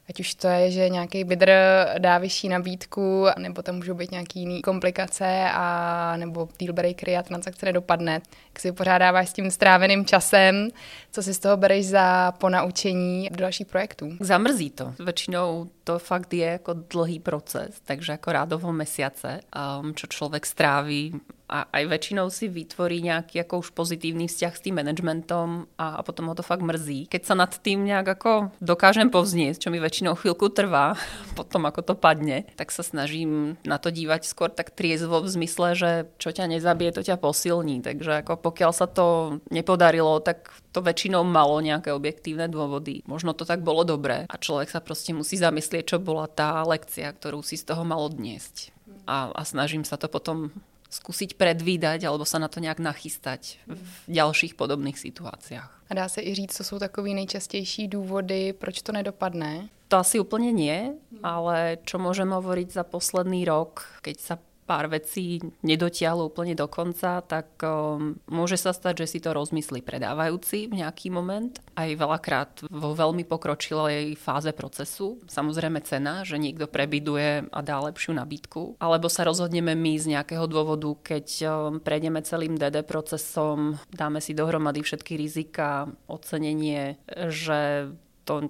Ať 0.10 0.20
už 0.20 0.36
to 0.36 0.48
je, 0.48 0.72
že 0.72 0.90
nějaký 0.90 1.24
bidr 1.24 1.52
dá 1.98 2.18
vyšší 2.18 2.50
nabídku, 2.50 3.26
nebo 3.38 3.62
tam 3.62 3.76
můžou 3.76 3.94
být 3.94 4.12
nějaký 4.12 4.40
jiný 4.40 4.62
komplikace, 4.62 5.46
a 5.54 6.14
nebo 6.18 6.50
deal 6.60 6.74
breakery 6.74 7.18
a 7.18 7.24
transakce 7.24 7.66
nedopadne. 7.66 8.22
Jak 8.50 8.60
si 8.60 8.72
pořádáváš 8.72 9.30
s 9.30 9.34
tím 9.34 9.52
stráveným 9.52 10.06
časem, 10.06 10.70
co 11.12 11.24
si 11.24 11.34
z 11.34 11.40
toho 11.40 11.58
bereš 11.58 11.86
za 11.86 12.32
ponaučení 12.32 13.30
do 13.32 13.38
dalších 13.38 13.68
projektů? 13.68 14.10
Zamrzí 14.20 14.70
to. 14.70 14.94
Väčšinou 15.00 15.68
to 15.84 16.00
fakt 16.00 16.34
je 16.34 16.46
jako 16.46 16.74
dlhý 16.74 17.20
proces, 17.20 17.82
takže 17.86 18.12
jako 18.12 18.32
rádovo 18.32 18.72
mesiace, 18.72 19.40
um, 19.82 19.96
čo 19.96 20.08
človek 20.08 20.46
stráví 20.46 21.14
a 21.52 21.68
aj 21.68 21.84
väčšinou 21.92 22.32
si 22.32 22.48
vytvorí 22.48 23.04
nejaký 23.04 23.44
ako 23.44 23.60
už 23.60 23.76
pozitívny 23.76 24.32
vzťah 24.32 24.54
s 24.56 24.64
tým 24.64 24.80
managementom 24.80 25.68
a, 25.76 26.00
a 26.00 26.02
potom 26.02 26.32
ho 26.32 26.36
to 26.40 26.48
fakt 26.48 26.64
mrzí. 26.64 27.12
Keď 27.12 27.22
sa 27.28 27.36
nad 27.36 27.52
tým 27.52 27.84
nejak 27.84 28.08
ako 28.08 28.56
dokážem 28.64 29.12
povznieť, 29.12 29.68
čo 29.68 29.68
mi 29.68 29.84
väčšinou 29.84 30.16
chvíľku 30.16 30.48
trvá, 30.56 30.96
potom 31.40 31.68
ako 31.68 31.92
to 31.92 31.94
padne, 32.00 32.48
tak 32.56 32.72
sa 32.72 32.88
snažím 32.88 33.60
na 33.68 33.76
to 33.76 33.92
dívať 33.92 34.24
skôr 34.24 34.48
tak 34.48 34.72
triezvo 34.72 35.20
v 35.20 35.28
zmysle, 35.28 35.68
že 35.76 35.92
čo 36.16 36.32
ťa 36.32 36.48
nezabije, 36.48 36.96
to 36.96 37.04
ťa 37.04 37.20
posilní. 37.20 37.84
Takže 37.84 38.24
ako 38.24 38.40
pokiaľ 38.40 38.72
sa 38.72 38.88
to 38.88 39.38
nepodarilo, 39.52 40.24
tak 40.24 40.56
to 40.72 40.80
väčšinou 40.80 41.28
malo 41.28 41.60
nejaké 41.60 41.92
objektívne 41.92 42.48
dôvody. 42.48 43.04
Možno 43.04 43.36
to 43.36 43.44
tak 43.44 43.60
bolo 43.60 43.84
dobré 43.84 44.24
a 44.32 44.36
človek 44.40 44.72
sa 44.72 44.80
proste 44.80 45.12
musí 45.12 45.36
zamyslieť, 45.36 45.96
čo 45.96 45.98
bola 46.00 46.32
tá 46.32 46.64
lekcia, 46.64 47.12
ktorú 47.12 47.44
si 47.44 47.60
z 47.60 47.68
toho 47.68 47.84
malo 47.84 48.08
odniesť. 48.08 48.72
A, 49.04 49.32
a 49.36 49.42
snažím 49.44 49.84
sa 49.84 50.00
to 50.00 50.08
potom 50.08 50.56
skúsiť 50.92 51.40
predvídať 51.40 52.04
alebo 52.04 52.28
sa 52.28 52.38
na 52.38 52.52
to 52.52 52.60
nějak 52.60 52.80
nachystať 52.84 53.58
v 53.68 53.92
ďalších 54.12 54.60
podobných 54.60 55.00
situáciách. 55.00 55.72
A 55.90 55.94
dá 55.94 56.10
se 56.10 56.22
i 56.22 56.36
říct, 56.36 56.58
co 56.58 56.64
jsou 56.64 56.80
takové 56.80 57.10
nejčastější 57.10 57.88
důvody, 57.88 58.54
proč 58.54 58.82
to 58.82 58.92
nedopadne? 58.92 59.68
To 59.92 60.00
asi 60.00 60.24
úplne 60.24 60.56
nie, 60.56 60.96
ale 61.20 61.76
čo 61.84 62.00
môžem 62.00 62.32
hovoriť 62.32 62.72
za 62.72 62.88
posledný 62.88 63.44
rok, 63.44 63.84
keď 64.00 64.16
sa 64.24 64.36
pár 64.72 64.88
vecí 64.88 65.44
nedotiahlo 65.68 66.32
úplne 66.32 66.56
do 66.56 66.64
konca, 66.72 67.20
tak 67.20 67.60
um, 67.60 68.16
môže 68.32 68.56
sa 68.56 68.72
stať, 68.72 69.04
že 69.04 69.12
si 69.12 69.20
to 69.20 69.36
rozmyslí 69.36 69.84
predávajúci 69.84 70.72
v 70.72 70.80
nejaký 70.80 71.12
moment. 71.12 71.60
Aj 71.76 71.92
veľakrát 71.92 72.64
vo 72.72 72.96
veľmi 72.96 73.28
pokročilej 73.28 74.16
fáze 74.16 74.48
procesu. 74.56 75.20
Samozrejme 75.28 75.84
cena, 75.84 76.24
že 76.24 76.40
niekto 76.40 76.72
prebiduje 76.72 77.52
a 77.52 77.60
dá 77.60 77.84
lepšiu 77.84 78.16
nabídku. 78.16 78.80
Alebo 78.80 79.12
sa 79.12 79.28
rozhodneme 79.28 79.76
my 79.76 80.00
z 80.00 80.16
nejakého 80.16 80.48
dôvodu, 80.48 80.96
keď 81.04 81.28
um, 81.44 81.52
prejdeme 81.84 82.24
celým 82.24 82.56
DD 82.56 82.88
procesom, 82.88 83.76
dáme 83.92 84.24
si 84.24 84.32
dohromady 84.32 84.88
všetky 84.88 85.20
rizika, 85.20 85.92
ocenenie, 86.08 86.96
že 87.28 87.92
to 88.24 88.48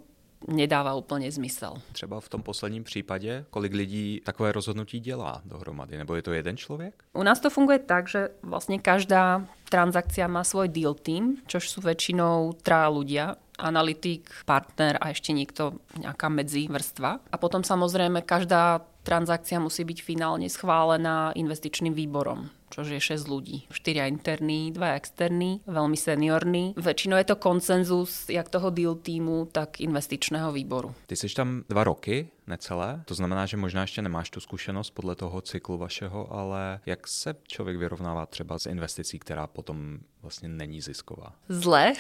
nedává 0.47 0.93
úplně 0.93 1.31
zmysel. 1.31 1.73
Třeba 1.91 2.19
v 2.19 2.29
tom 2.29 2.41
posledním 2.43 2.83
případě, 2.83 3.45
kolik 3.49 3.73
lidí 3.73 4.21
takové 4.25 4.51
rozhodnutí 4.51 4.99
dělá 4.99 5.41
dohromady, 5.45 5.97
nebo 5.97 6.15
je 6.15 6.21
to 6.21 6.33
jeden 6.33 6.57
člověk? 6.57 7.03
U 7.13 7.23
nás 7.23 7.39
to 7.39 7.49
funguje 7.49 7.79
tak, 7.79 8.07
že 8.09 8.29
vlastně 8.43 8.79
každá 8.79 9.45
transakcia 9.69 10.27
má 10.27 10.43
svoj 10.43 10.67
deal 10.67 10.93
team, 10.93 11.39
čož 11.47 11.71
sú 11.71 11.79
väčšinou 11.79 12.59
traja 12.59 12.91
ľudia 12.91 13.25
analytik, 13.55 14.27
partner 14.43 14.99
a 14.99 15.15
ešte 15.15 15.31
niekto, 15.31 15.79
nejaká 15.95 16.27
medzivrstva. 16.27 17.23
A 17.31 17.35
potom 17.39 17.63
samozrejme 17.63 18.27
každá 18.27 18.83
transakcia 19.07 19.63
musí 19.63 19.87
byť 19.87 19.99
finálne 20.03 20.51
schválená 20.51 21.31
investičným 21.39 21.95
výborom 21.95 22.51
čo 22.71 22.87
je 22.87 22.99
6 22.99 23.27
ľudí. 23.27 23.67
4 23.69 24.07
interní, 24.07 24.71
2 24.71 24.95
externí, 24.95 25.61
veľmi 25.67 25.97
seniorní. 25.99 26.73
Väčšinou 26.79 27.19
je 27.19 27.27
to 27.27 27.35
konsenzus 27.35 28.31
jak 28.31 28.49
toho 28.49 28.71
deal 28.71 28.95
týmu, 28.95 29.51
tak 29.51 29.83
investičného 29.83 30.51
výboru. 30.51 30.95
Ty 31.07 31.15
jsi 31.15 31.27
tam 31.35 31.63
dva 31.69 31.83
roky 31.83 32.31
necelé. 32.47 33.01
To 33.05 33.15
znamená, 33.15 33.45
že 33.45 33.57
možná 33.57 33.81
ještě 33.81 34.01
nemáš 34.01 34.29
tu 34.29 34.39
zkušenost 34.39 34.89
podle 34.89 35.15
toho 35.15 35.41
cyklu 35.41 35.77
vašeho, 35.77 36.33
ale 36.33 36.79
jak 36.85 37.07
se 37.07 37.35
člověk 37.47 37.77
vyrovnává 37.77 38.25
třeba 38.25 38.59
s 38.59 38.65
investicí, 38.65 39.19
která 39.19 39.47
potom 39.47 39.99
vlastně 40.21 40.49
není 40.49 40.81
zisková? 40.81 41.33
Zle, 41.49 41.93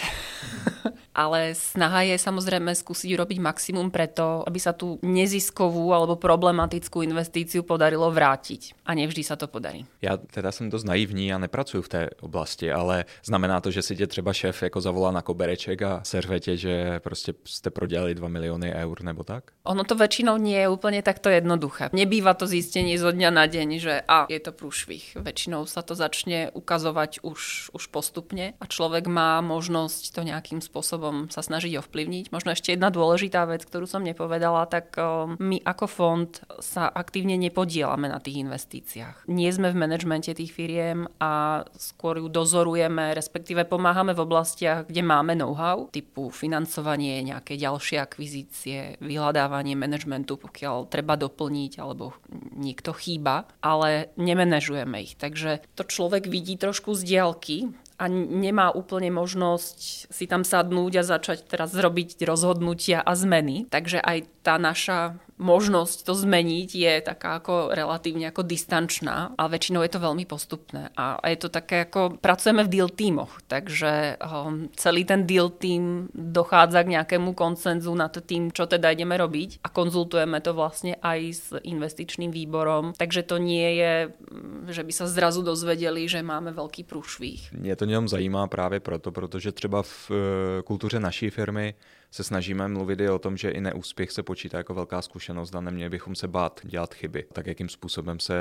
ale 1.15 1.55
snaha 1.55 2.01
je 2.01 2.15
samozrejme 2.21 2.75
skúsiť 2.75 3.09
urobiť 3.17 3.37
maximum 3.41 3.91
preto, 3.91 4.45
aby 4.47 4.59
sa 4.61 4.71
tu 4.71 5.01
neziskovú 5.01 5.89
alebo 5.93 6.15
problematickú 6.15 7.01
investíciu 7.01 7.65
podarilo 7.65 8.11
vrátiť. 8.11 8.85
A 8.85 8.93
nevždy 8.93 9.23
sa 9.25 9.35
to 9.35 9.47
podarí. 9.47 9.85
Já 10.01 10.17
teda 10.17 10.51
jsem 10.61 10.69
dost 10.69 10.83
naivní 10.83 11.33
a 11.33 11.37
nepracuju 11.37 11.83
v 11.83 11.89
té 11.89 12.09
oblasti, 12.21 12.71
ale 12.71 13.05
znamená 13.25 13.61
to, 13.61 13.71
že 13.71 13.81
si 13.81 13.95
tě 13.95 14.07
třeba 14.07 14.33
šéf 14.33 14.63
jako 14.63 14.81
zavolá 14.81 15.11
na 15.11 15.21
kobereček 15.21 15.81
a 15.81 16.01
serve 16.03 16.39
tě, 16.39 16.57
že 16.57 16.99
prostě 16.99 17.33
jste 17.45 17.69
prodělali 17.69 18.15
2 18.15 18.27
miliony 18.27 18.73
eur 18.73 19.01
nebo 19.01 19.23
tak? 19.23 19.51
Ono 19.61 19.83
to 19.85 19.93
väčšinou 19.93 20.41
nie 20.41 20.57
je 20.57 20.65
úplne 20.73 21.05
takto 21.05 21.29
jednoduché. 21.29 21.93
Nebýva 21.93 22.33
to 22.33 22.49
zistenie 22.49 22.97
zo 22.97 23.13
dňa 23.13 23.29
na 23.29 23.45
deň, 23.45 23.69
že 23.77 24.01
a 24.09 24.25
je 24.25 24.41
to 24.41 24.49
prúšvih. 24.49 25.21
Väčšinou 25.21 25.69
sa 25.69 25.85
to 25.85 25.93
začne 25.93 26.49
ukazovať 26.57 27.21
už, 27.21 27.69
už 27.69 27.83
postupne 27.93 28.57
a 28.57 28.65
človek 28.65 29.05
má 29.05 29.37
možnosť 29.45 30.17
to 30.17 30.21
nejakým 30.25 30.65
spôsobom 30.65 31.29
sa 31.29 31.45
snažiť 31.45 31.77
ovplyvniť. 31.77 32.33
Možno 32.33 32.57
ešte 32.57 32.73
jedna 32.73 32.89
dôležitá 32.89 33.45
vec, 33.45 33.61
ktorú 33.61 33.85
som 33.85 34.01
nepovedala, 34.01 34.65
tak 34.65 34.97
my 35.37 35.61
ako 35.61 35.85
fond 35.85 36.31
sa 36.57 36.89
aktívne 36.89 37.37
nepodielame 37.37 38.09
na 38.09 38.17
tých 38.17 38.41
investíciách. 38.41 39.29
Nie 39.29 39.53
sme 39.53 39.69
v 39.69 39.77
manažmente 39.77 40.33
tých 40.33 40.50
firiem 40.51 41.07
a 41.23 41.63
skôr 41.79 42.19
ju 42.19 42.27
dozorujeme, 42.27 43.15
respektíve 43.15 43.63
pomáhame 43.63 44.11
v 44.11 44.27
oblastiach, 44.27 44.91
kde 44.91 44.99
máme 44.99 45.39
know-how, 45.39 45.87
typu 45.87 46.27
financovanie, 46.27 47.23
nejaké 47.23 47.55
ďalšie 47.55 48.03
akvizície, 48.03 48.99
vyhľadávanie 48.99 49.79
manažmentu 49.79 50.41
pokiaľ 50.41 50.89
treba 50.89 51.13
doplniť 51.15 51.77
alebo 51.77 52.17
niekto 52.57 52.91
chýba, 52.97 53.45
ale 53.61 54.09
nemenežujeme 54.17 54.97
ich. 55.05 55.13
Takže 55.15 55.61
to 55.77 55.85
človek 55.85 56.25
vidí 56.25 56.57
trošku 56.57 56.97
z 56.97 57.01
diálky 57.05 57.57
a 58.01 58.09
nemá 58.09 58.73
úplne 58.73 59.13
možnosť 59.13 60.09
si 60.09 60.25
tam 60.25 60.41
sadnúť 60.41 60.93
a 60.97 61.03
začať 61.05 61.45
teraz 61.45 61.77
robiť 61.77 62.17
rozhodnutia 62.25 62.97
a 62.97 63.13
zmeny. 63.13 63.69
Takže 63.69 64.01
aj 64.01 64.17
tá 64.41 64.57
naša 64.57 65.21
možnosť 65.41 66.05
to 66.05 66.13
zmeniť 66.13 66.69
je 66.69 66.93
taká 67.01 67.41
ako 67.41 67.73
relatívne 67.73 68.29
ako 68.29 68.45
distančná, 68.45 69.33
ale 69.33 69.57
väčšinou 69.57 69.81
je 69.81 69.91
to 69.91 69.99
veľmi 69.99 70.25
postupné. 70.29 70.93
A 70.93 71.17
je 71.25 71.37
to 71.41 71.49
také 71.49 71.89
ako, 71.89 72.21
pracujeme 72.21 72.61
v 72.61 72.69
deal 72.69 72.89
tímoch, 72.93 73.41
takže 73.49 74.21
um, 74.21 74.69
celý 74.77 75.01
ten 75.03 75.25
deal 75.25 75.49
tým 75.49 76.13
dochádza 76.13 76.85
k 76.85 76.93
nejakému 77.01 77.33
koncenzu 77.33 77.89
na 77.97 78.07
to 78.07 78.21
tým, 78.21 78.53
čo 78.53 78.69
teda 78.69 78.93
ideme 78.93 79.17
robiť 79.17 79.65
a 79.65 79.67
konzultujeme 79.73 80.37
to 80.45 80.53
vlastne 80.53 80.93
aj 81.01 81.19
s 81.33 81.45
investičným 81.57 82.29
výborom, 82.29 82.93
takže 82.93 83.25
to 83.25 83.41
nie 83.41 83.81
je, 83.81 83.93
mm, 84.13 84.69
že 84.69 84.85
by 84.85 84.93
sa 84.93 85.09
zrazu 85.09 85.41
dozvedeli, 85.41 86.05
že 86.05 86.21
máme 86.21 86.53
veľký 86.53 86.83
průšvih. 86.85 87.53
Mě 87.57 87.75
to 87.75 87.85
jenom 87.85 88.07
zajímá 88.07 88.47
právě 88.47 88.79
proto, 88.79 89.11
protože 89.11 89.51
třeba 89.51 89.83
v 89.83 90.11
e, 90.11 90.63
kultuře 90.63 90.99
naší 90.99 91.29
firmy 91.29 91.73
se 92.11 92.23
snažíme 92.23 92.67
mluvit 92.67 92.99
i 92.99 93.09
o 93.09 93.19
tom, 93.19 93.37
že 93.37 93.49
i 93.49 93.61
neúspěch 93.61 94.11
se 94.11 94.23
počítá 94.23 94.57
jako 94.57 94.73
velká 94.73 95.01
zkušenost 95.01 95.55
a 95.55 95.61
neměli 95.61 95.89
bychom 95.89 96.15
se 96.15 96.27
bát 96.27 96.59
dělat 96.63 96.93
chyby. 96.93 97.25
Tak 97.33 97.47
jakým 97.47 97.69
způsobem 97.69 98.19
se 98.19 98.35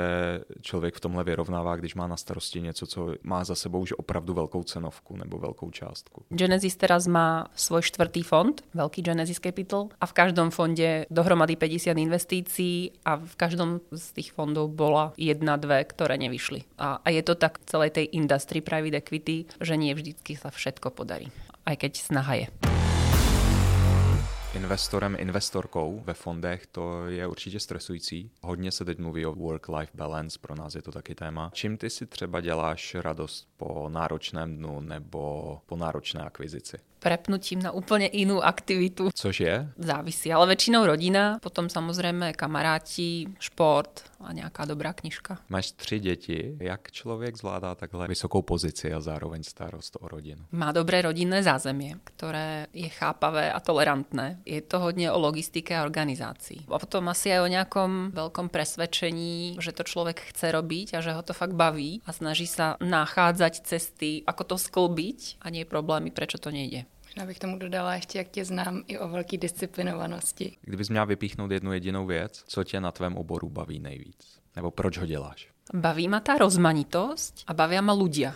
člověk 0.61 0.95
v 0.95 0.99
tomhle 0.99 1.23
vyrovnává, 1.23 1.75
když 1.75 1.95
má 1.95 2.07
na 2.07 2.17
starosti 2.17 2.61
něco, 2.61 2.87
co 2.87 3.13
má 3.23 3.43
za 3.43 3.55
sebou 3.55 3.79
už 3.79 3.93
opravdu 3.93 4.33
velkou 4.33 4.63
cenovku 4.63 5.17
nebo 5.17 5.37
velkou 5.37 5.71
částku. 5.71 6.23
Genesis 6.29 6.75
teraz 6.75 7.07
má 7.07 7.47
svoj 7.55 7.81
čtvrtý 7.81 8.23
fond, 8.23 8.63
veľký 8.75 9.01
Genesis 9.01 9.39
Capital 9.39 9.89
a 10.01 10.05
v 10.05 10.13
každom 10.13 10.51
fonde 10.51 11.05
dohromady 11.09 11.55
50 11.55 11.97
investícií 11.97 12.91
a 13.05 13.15
v 13.15 13.35
každom 13.35 13.79
z 13.91 14.05
tých 14.11 14.31
fondov 14.35 14.75
bola 14.75 15.13
jedna, 15.17 15.55
dve, 15.57 15.83
ktoré 15.87 16.19
nevyšli. 16.19 16.67
A, 16.77 16.99
a 16.99 17.07
je 17.09 17.23
to 17.23 17.35
tak 17.39 17.63
v 17.63 17.65
celej 17.65 17.91
tej 17.95 18.05
industry 18.11 18.59
private 18.59 18.97
equity, 18.99 19.47
že 19.63 19.79
nie 19.79 19.95
vždycky 19.95 20.35
sa 20.35 20.51
všetko 20.51 20.91
podarí, 20.91 21.31
aj 21.65 21.75
keď 21.87 21.91
snaha 21.97 22.33
je 22.35 22.47
investorem, 24.55 25.15
investorkou 25.19 26.01
ve 26.05 26.13
fondech, 26.13 26.67
to 26.67 27.05
je 27.05 27.27
určitě 27.27 27.59
stresující. 27.59 28.31
Hodně 28.41 28.71
se 28.71 28.85
teď 28.85 28.99
mluví 28.99 29.25
o 29.25 29.35
work-life 29.35 29.91
balance, 29.93 30.39
pro 30.41 30.55
nás 30.55 30.75
je 30.75 30.81
to 30.81 30.91
taky 30.91 31.15
téma. 31.15 31.49
Čím 31.53 31.77
ty 31.77 31.89
si 31.89 32.05
třeba 32.05 32.41
děláš 32.41 32.95
radost 32.95 33.47
po 33.57 33.89
náročném 33.89 34.57
dnu 34.57 34.79
nebo 34.79 35.61
po 35.65 35.75
náročné 35.75 36.21
akvizici? 36.21 36.77
Prepnutím 37.01 37.65
na 37.65 37.73
úplne 37.73 38.05
inú 38.05 38.45
aktivitu. 38.45 39.09
Což 39.09 39.35
je? 39.41 39.55
Závisí, 39.81 40.29
ale 40.29 40.53
väčšinou 40.53 40.85
rodina, 40.85 41.41
potom 41.41 41.65
samozrejme 41.65 42.37
kamaráti, 42.37 43.25
šport 43.41 44.05
a 44.21 44.29
nejaká 44.37 44.69
dobrá 44.69 44.93
knižka. 44.93 45.41
Máš 45.49 45.71
tři 45.73 45.99
děti. 45.99 46.57
Jak 46.61 46.91
člověk 46.91 47.37
zvládá 47.37 47.75
takhle 47.75 48.07
vysokou 48.07 48.41
pozici 48.41 48.93
a 48.93 49.01
zároveň 49.01 49.43
starost 49.43 49.97
o 49.99 50.07
rodinu? 50.07 50.45
Má 50.53 50.71
dobré 50.71 51.01
rodinné 51.01 51.41
zázemie, 51.41 51.97
ktoré 52.03 52.69
je 52.69 52.89
chápavé 52.93 53.49
a 53.49 53.59
tolerantné. 53.59 54.37
Je 54.45 54.61
to 54.61 54.77
hodne 54.77 55.09
o 55.09 55.17
logistike 55.17 55.73
a 55.73 55.81
organizácii. 55.81 56.69
A 56.69 56.77
potom 56.77 57.09
asi 57.09 57.33
aj 57.33 57.41
o 57.41 57.49
nejakom 57.49 57.91
veľkom 58.13 58.53
presvedčení, 58.53 59.57
že 59.57 59.73
to 59.73 59.81
človek 59.81 60.21
chce 60.29 60.53
robiť 60.53 60.93
a 60.93 60.99
že 61.01 61.17
ho 61.17 61.23
to 61.25 61.33
fakt 61.33 61.57
baví 61.57 62.05
a 62.05 62.13
snaží 62.13 62.45
sa 62.45 62.77
nachádzať 62.77 63.65
cesty, 63.65 64.21
ako 64.29 64.53
to 64.53 64.55
sklbiť 64.61 65.41
a 65.41 65.49
nie 65.49 65.65
problémy, 65.65 66.13
prečo 66.13 66.37
to 66.37 66.53
nejde. 66.53 66.90
Možná 67.11 67.25
bych 67.25 67.39
tomu 67.39 67.57
dodala 67.57 67.95
ještě, 67.95 68.17
jak 68.17 68.27
tě 68.27 68.45
znám, 68.45 68.83
i 68.87 68.99
o 68.99 69.07
velké 69.07 69.37
disciplinovanosti. 69.37 70.57
Kdybys 70.61 70.89
měla 70.89 71.05
vypíchnout 71.05 71.51
jednu 71.51 71.73
jedinou 71.73 72.05
věc, 72.05 72.43
co 72.47 72.63
tě 72.63 72.81
na 72.81 72.91
tvém 72.91 73.17
oboru 73.17 73.49
baví 73.49 73.79
nejvíc? 73.79 74.39
Nebo 74.55 74.71
proč 74.71 74.97
ho 74.97 75.05
děláš? 75.05 75.47
Baví 75.73 76.07
ma 76.07 76.19
tá 76.23 76.39
rozmanitosť 76.39 77.43
a 77.47 77.53
bavia 77.55 77.83
ma 77.83 77.91
ľudia. 77.91 78.35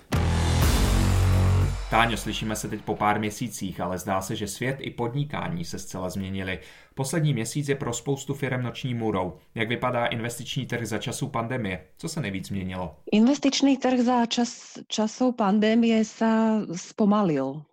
Táňo, 1.92 2.18
slyšíme 2.18 2.56
se 2.56 2.68
teď 2.68 2.82
po 2.82 2.96
pár 2.96 3.20
měsících, 3.20 3.80
ale 3.80 3.98
zdá 3.98 4.22
se, 4.22 4.36
že 4.36 4.48
svět 4.48 4.78
i 4.80 4.92
podnikání 4.92 5.66
se 5.66 5.80
zcela 5.80 6.10
změnili. 6.10 6.60
Poslední 6.96 7.34
měsíc 7.34 7.70
je 7.70 7.76
pro 7.76 7.94
spoustu 7.94 8.34
firm 8.34 8.64
noční 8.64 8.94
můrou. 8.94 9.38
Jak 9.56 9.70
vypadá 9.70 10.06
investiční 10.06 10.66
trh 10.66 10.88
za 10.88 10.98
času 10.98 11.28
pandemie? 11.28 11.86
Co 11.98 12.10
se 12.10 12.22
nejvíc 12.22 12.48
změnilo? 12.48 12.96
Investičný 13.12 13.78
trh 13.78 14.00
za 14.00 14.26
čas, 14.26 14.80
časov 14.88 15.36
pandémie 15.36 16.04
sa 16.06 16.60
spomalil 16.76 17.64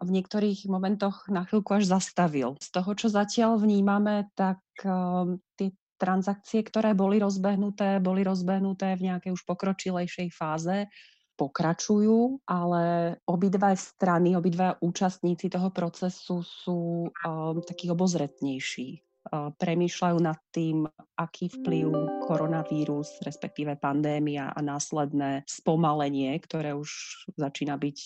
v 0.00 0.08
niektorých 0.08 0.72
momentoch 0.72 1.28
na 1.28 1.44
chvíľku 1.44 1.76
až 1.76 1.84
zastavil. 1.84 2.56
Z 2.64 2.72
toho, 2.72 2.90
čo 2.96 3.12
zatiaľ 3.12 3.60
vnímame, 3.60 4.32
tak 4.32 4.64
um, 4.88 5.36
tie 5.60 5.76
transakcie, 6.00 6.64
ktoré 6.64 6.96
boli 6.96 7.20
rozbehnuté, 7.20 8.00
boli 8.00 8.24
rozbehnuté 8.24 8.96
v 8.96 9.12
nejakej 9.12 9.36
už 9.36 9.42
pokročilejšej 9.44 10.32
fáze, 10.32 10.88
pokračujú, 11.36 12.40
ale 12.48 13.16
obidva 13.28 13.76
strany, 13.76 14.32
obidva 14.32 14.80
účastníci 14.80 15.52
toho 15.52 15.68
procesu 15.68 16.40
sú 16.40 17.10
um, 17.12 17.60
takí 17.60 17.92
obozretnejší 17.92 19.03
premýšľajú 19.32 20.18
nad 20.20 20.36
tým, 20.52 20.84
aký 21.16 21.48
vplyv 21.48 21.88
koronavírus, 22.28 23.20
respektíve 23.24 23.80
pandémia 23.80 24.52
a 24.52 24.60
následné 24.60 25.48
spomalenie, 25.48 26.36
ktoré 26.44 26.76
už 26.76 26.90
začína 27.38 27.80
byť 27.80 27.98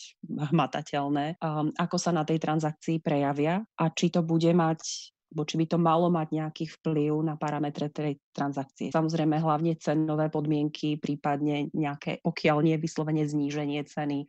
hmatateľné, 0.55 1.43
ako 1.75 1.97
sa 1.99 2.15
na 2.15 2.23
tej 2.23 2.39
transakcii 2.39 3.03
prejavia 3.03 3.63
a 3.79 3.85
či 3.91 4.15
to 4.15 4.23
bude 4.23 4.51
mať 4.55 5.11
alebo 5.29 5.45
či 5.45 5.61
by 5.61 5.67
to 5.69 5.77
malo 5.77 6.09
mať 6.09 6.29
nejaký 6.33 6.65
vplyv 6.81 7.13
na 7.21 7.37
parametre 7.37 7.93
tej 7.93 8.17
transakcie. 8.33 8.89
Samozrejme 8.89 9.37
hlavne 9.37 9.77
cenové 9.77 10.33
podmienky, 10.33 10.97
prípadne 10.97 11.69
nejaké, 11.77 12.25
pokiaľ 12.25 12.65
nie 12.65 12.81
vyslovene 12.81 13.29
zníženie 13.29 13.85
ceny, 13.85 14.25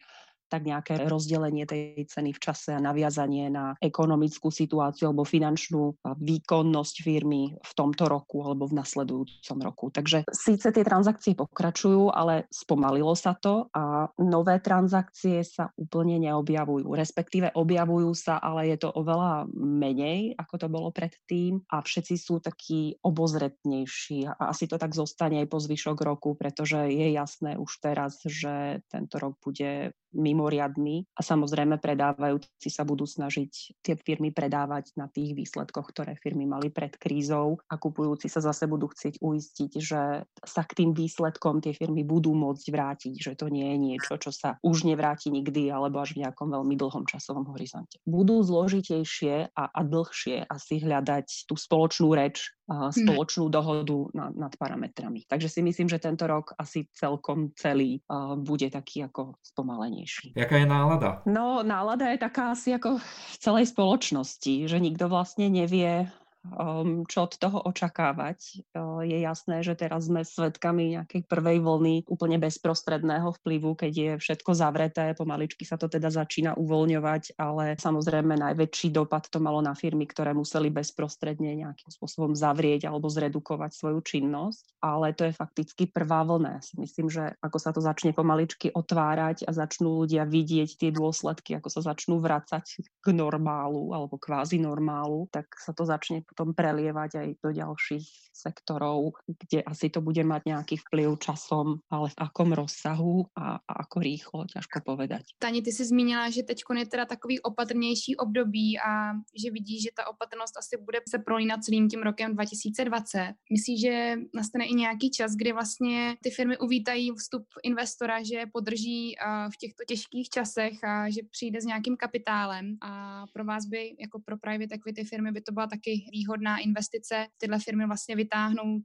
tak 0.50 0.66
nejaké 0.66 1.06
rozdelenie 1.06 1.70
tej 1.70 2.10
ceny 2.10 2.34
v 2.34 2.40
čase 2.42 2.74
a 2.74 2.82
naviazanie 2.82 3.48
na 3.54 3.78
ekonomickú 3.78 4.50
situáciu 4.50 5.14
alebo 5.14 5.24
finančnú 5.24 6.02
výkonnosť 6.04 6.96
firmy 7.06 7.54
v 7.54 7.72
tomto 7.78 8.10
roku 8.10 8.42
alebo 8.42 8.66
v 8.66 8.82
nasledujúcom 8.82 9.58
roku. 9.62 9.94
Takže 9.94 10.26
síce 10.34 10.74
tie 10.74 10.84
transakcie 10.84 11.38
pokračujú, 11.38 12.10
ale 12.10 12.50
spomalilo 12.50 13.14
sa 13.14 13.38
to 13.38 13.70
a 13.72 14.10
nové 14.18 14.58
transakcie 14.60 15.46
sa 15.46 15.70
úplne 15.78 16.18
neobjavujú. 16.18 16.90
Respektíve 16.98 17.54
objavujú 17.54 18.12
sa, 18.18 18.42
ale 18.42 18.74
je 18.74 18.78
to 18.82 18.90
oveľa 18.90 19.46
menej, 19.54 20.34
ako 20.36 20.56
to 20.58 20.68
bolo 20.68 20.90
predtým 20.90 21.62
a 21.70 21.86
všetci 21.86 22.16
sú 22.18 22.42
takí 22.42 22.98
obozretnejší 23.06 24.26
a 24.34 24.50
asi 24.50 24.66
to 24.66 24.82
tak 24.82 24.98
zostane 24.98 25.46
aj 25.46 25.48
po 25.48 25.62
zvyšok 25.62 25.98
roku, 26.02 26.34
pretože 26.34 26.90
je 26.90 27.14
jasné 27.14 27.60
už 27.60 27.70
teraz, 27.84 28.24
že 28.26 28.82
tento 28.90 29.22
rok 29.22 29.38
bude 29.44 29.94
mimoriadný 30.14 31.06
a 31.14 31.22
samozrejme 31.22 31.78
predávajúci 31.78 32.70
sa 32.70 32.84
budú 32.86 33.06
snažiť 33.06 33.82
tie 33.82 33.96
firmy 33.98 34.34
predávať 34.34 34.98
na 34.98 35.06
tých 35.10 35.38
výsledkoch, 35.38 35.94
ktoré 35.94 36.18
firmy 36.18 36.50
mali 36.50 36.74
pred 36.74 36.98
krízou 36.98 37.62
a 37.70 37.76
kupujúci 37.78 38.28
sa 38.28 38.42
zase 38.42 38.66
budú 38.66 38.90
chcieť 38.90 39.22
uistiť, 39.22 39.72
že 39.78 40.26
sa 40.26 40.62
k 40.66 40.72
tým 40.84 40.92
výsledkom 40.98 41.62
tie 41.62 41.78
firmy 41.78 42.02
budú 42.02 42.34
môcť 42.34 42.66
vrátiť, 42.70 43.14
že 43.16 43.34
to 43.38 43.54
nie 43.54 43.76
je 43.76 43.78
niečo, 43.78 44.14
čo 44.18 44.34
sa 44.34 44.58
už 44.66 44.90
nevráti 44.90 45.30
nikdy 45.30 45.70
alebo 45.70 46.02
až 46.02 46.18
v 46.18 46.26
nejakom 46.26 46.50
veľmi 46.50 46.76
dlhom 46.76 47.06
časovom 47.06 47.46
horizonte. 47.54 48.02
Budú 48.06 48.42
zložitejšie 48.42 49.54
a, 49.54 49.64
a 49.70 49.82
dlhšie 49.86 50.50
asi 50.50 50.82
hľadať 50.82 51.46
tú 51.46 51.54
spoločnú 51.54 52.14
reč. 52.18 52.50
Spoločnú 52.70 53.50
dohodu 53.50 54.14
nad, 54.14 54.32
nad 54.38 54.54
parametrami. 54.54 55.26
Takže 55.26 55.50
si 55.50 55.62
myslím, 55.66 55.90
že 55.90 55.98
tento 55.98 56.30
rok 56.30 56.54
asi 56.54 56.86
celkom 56.94 57.50
celý 57.58 57.98
uh, 58.06 58.38
bude 58.38 58.70
taký 58.70 59.10
ako 59.10 59.42
spomalenejší. 59.42 60.38
Jaká 60.38 60.62
je 60.62 60.68
nálada? 60.70 61.26
No, 61.26 61.66
nálada 61.66 62.14
je 62.14 62.22
taká 62.22 62.54
asi 62.54 62.78
ako 62.78 63.02
v 63.02 63.36
celej 63.42 63.74
spoločnosti, 63.74 64.70
že 64.70 64.78
nikto 64.78 65.10
vlastne 65.10 65.50
nevie, 65.50 66.06
um, 66.48 67.04
čo 67.06 67.28
od 67.28 67.34
toho 67.36 67.60
očakávať. 67.68 68.64
Uh, 68.72 69.04
je 69.04 69.20
jasné, 69.20 69.62
že 69.62 69.76
teraz 69.76 70.08
sme 70.08 70.24
svedkami 70.24 70.96
nejakej 70.96 71.28
prvej 71.28 71.60
vlny 71.60 71.96
úplne 72.08 72.40
bezprostredného 72.40 73.36
vplyvu, 73.42 73.76
keď 73.76 73.94
je 73.94 74.12
všetko 74.20 74.52
zavreté, 74.56 75.12
pomaličky 75.16 75.68
sa 75.68 75.76
to 75.76 75.92
teda 75.92 76.08
začína 76.08 76.56
uvoľňovať, 76.56 77.36
ale 77.36 77.76
samozrejme 77.76 78.40
najväčší 78.40 78.96
dopad 78.96 79.28
to 79.28 79.44
malo 79.44 79.60
na 79.60 79.76
firmy, 79.76 80.08
ktoré 80.08 80.32
museli 80.32 80.72
bezprostredne 80.72 81.60
nejakým 81.60 81.92
spôsobom 81.92 82.34
zavrieť 82.34 82.88
alebo 82.88 83.12
zredukovať 83.12 83.72
svoju 83.76 84.00
činnosť, 84.00 84.80
ale 84.80 85.12
to 85.12 85.28
je 85.28 85.34
fakticky 85.36 85.92
prvá 85.92 86.24
vlna. 86.24 86.64
Si 86.64 86.80
myslím, 86.80 87.12
že 87.12 87.36
ako 87.44 87.58
sa 87.60 87.76
to 87.76 87.84
začne 87.84 88.16
pomaličky 88.16 88.72
otvárať 88.72 89.44
a 89.44 89.52
začnú 89.52 90.04
ľudia 90.06 90.24
vidieť 90.24 90.80
tie 90.80 90.90
dôsledky, 90.96 91.60
ako 91.60 91.68
sa 91.68 91.82
začnú 91.94 92.24
vracať 92.24 92.66
k 93.04 93.08
normálu 93.12 93.92
alebo 93.92 94.16
kvázi 94.16 94.62
normálu, 94.62 95.28
tak 95.32 95.52
sa 95.60 95.76
to 95.76 95.84
začne 95.84 96.24
potom 96.30 96.54
prelievať 96.54 97.12
aj 97.16 97.30
do 97.44 97.50
ďalších 97.52 98.30
sektorov, 98.40 99.20
kde 99.28 99.66
asi 99.68 99.92
to 99.92 100.00
bude 100.00 100.22
mať 100.24 100.42
nejaký 100.48 100.76
vplyv 100.88 101.20
časom, 101.20 101.84
ale 101.92 102.14
v 102.14 102.18
akom 102.24 102.56
rozsahu 102.56 103.28
a, 103.36 103.60
a 103.60 103.74
ako 103.84 103.98
rýchlo, 104.00 104.40
ťažko 104.48 104.80
povedať. 104.86 105.36
Tani, 105.40 105.60
ty 105.60 105.72
si 105.76 105.84
zmínila, 105.86 106.30
že 106.30 106.44
teď 106.44 106.64
je 106.80 106.86
teda 106.86 107.06
takový 107.06 107.40
opatrnější 107.42 108.16
období 108.16 108.80
a 108.80 109.14
že 109.36 109.52
vidí, 109.52 109.82
že 109.82 109.90
ta 109.96 110.08
opatrnost 110.08 110.58
asi 110.58 110.78
bude 110.78 111.02
se 111.10 111.20
prolínat 111.20 111.64
celým 111.64 111.90
tím 111.90 112.02
rokem 112.02 112.34
2020. 112.34 113.34
Myslíš, 113.52 113.82
že 113.82 114.16
nastane 114.36 114.66
i 114.66 114.74
nějaký 114.74 115.12
čas, 115.12 115.36
kdy 115.36 115.52
vlastně 115.52 116.16
ty 116.24 116.30
firmy 116.30 116.58
uvítají 116.58 117.12
vstup 117.12 117.44
investora, 117.64 118.24
že 118.24 118.46
podrží 118.54 119.16
v 119.54 119.58
těchto 119.58 119.84
těžkých 119.88 120.30
časech 120.30 120.84
a 120.84 121.10
že 121.10 121.22
přijde 121.32 121.62
s 121.62 121.66
nějakým 121.66 121.98
kapitálem 121.98 122.78
a 122.82 123.24
pro 123.34 123.44
vás 123.46 123.66
by, 123.66 123.96
jako 124.00 124.20
pro 124.26 124.38
private 124.38 124.76
equity 124.76 125.04
firmy, 125.04 125.32
by 125.32 125.42
to 125.42 125.52
byla 125.52 125.68
taky 125.68 126.10
výhodná 126.20 126.58
investice 126.58 127.28
tyhle 127.38 127.60
firmy 127.60 127.86
vlastně 127.88 128.16
vytáhnout 128.16 128.84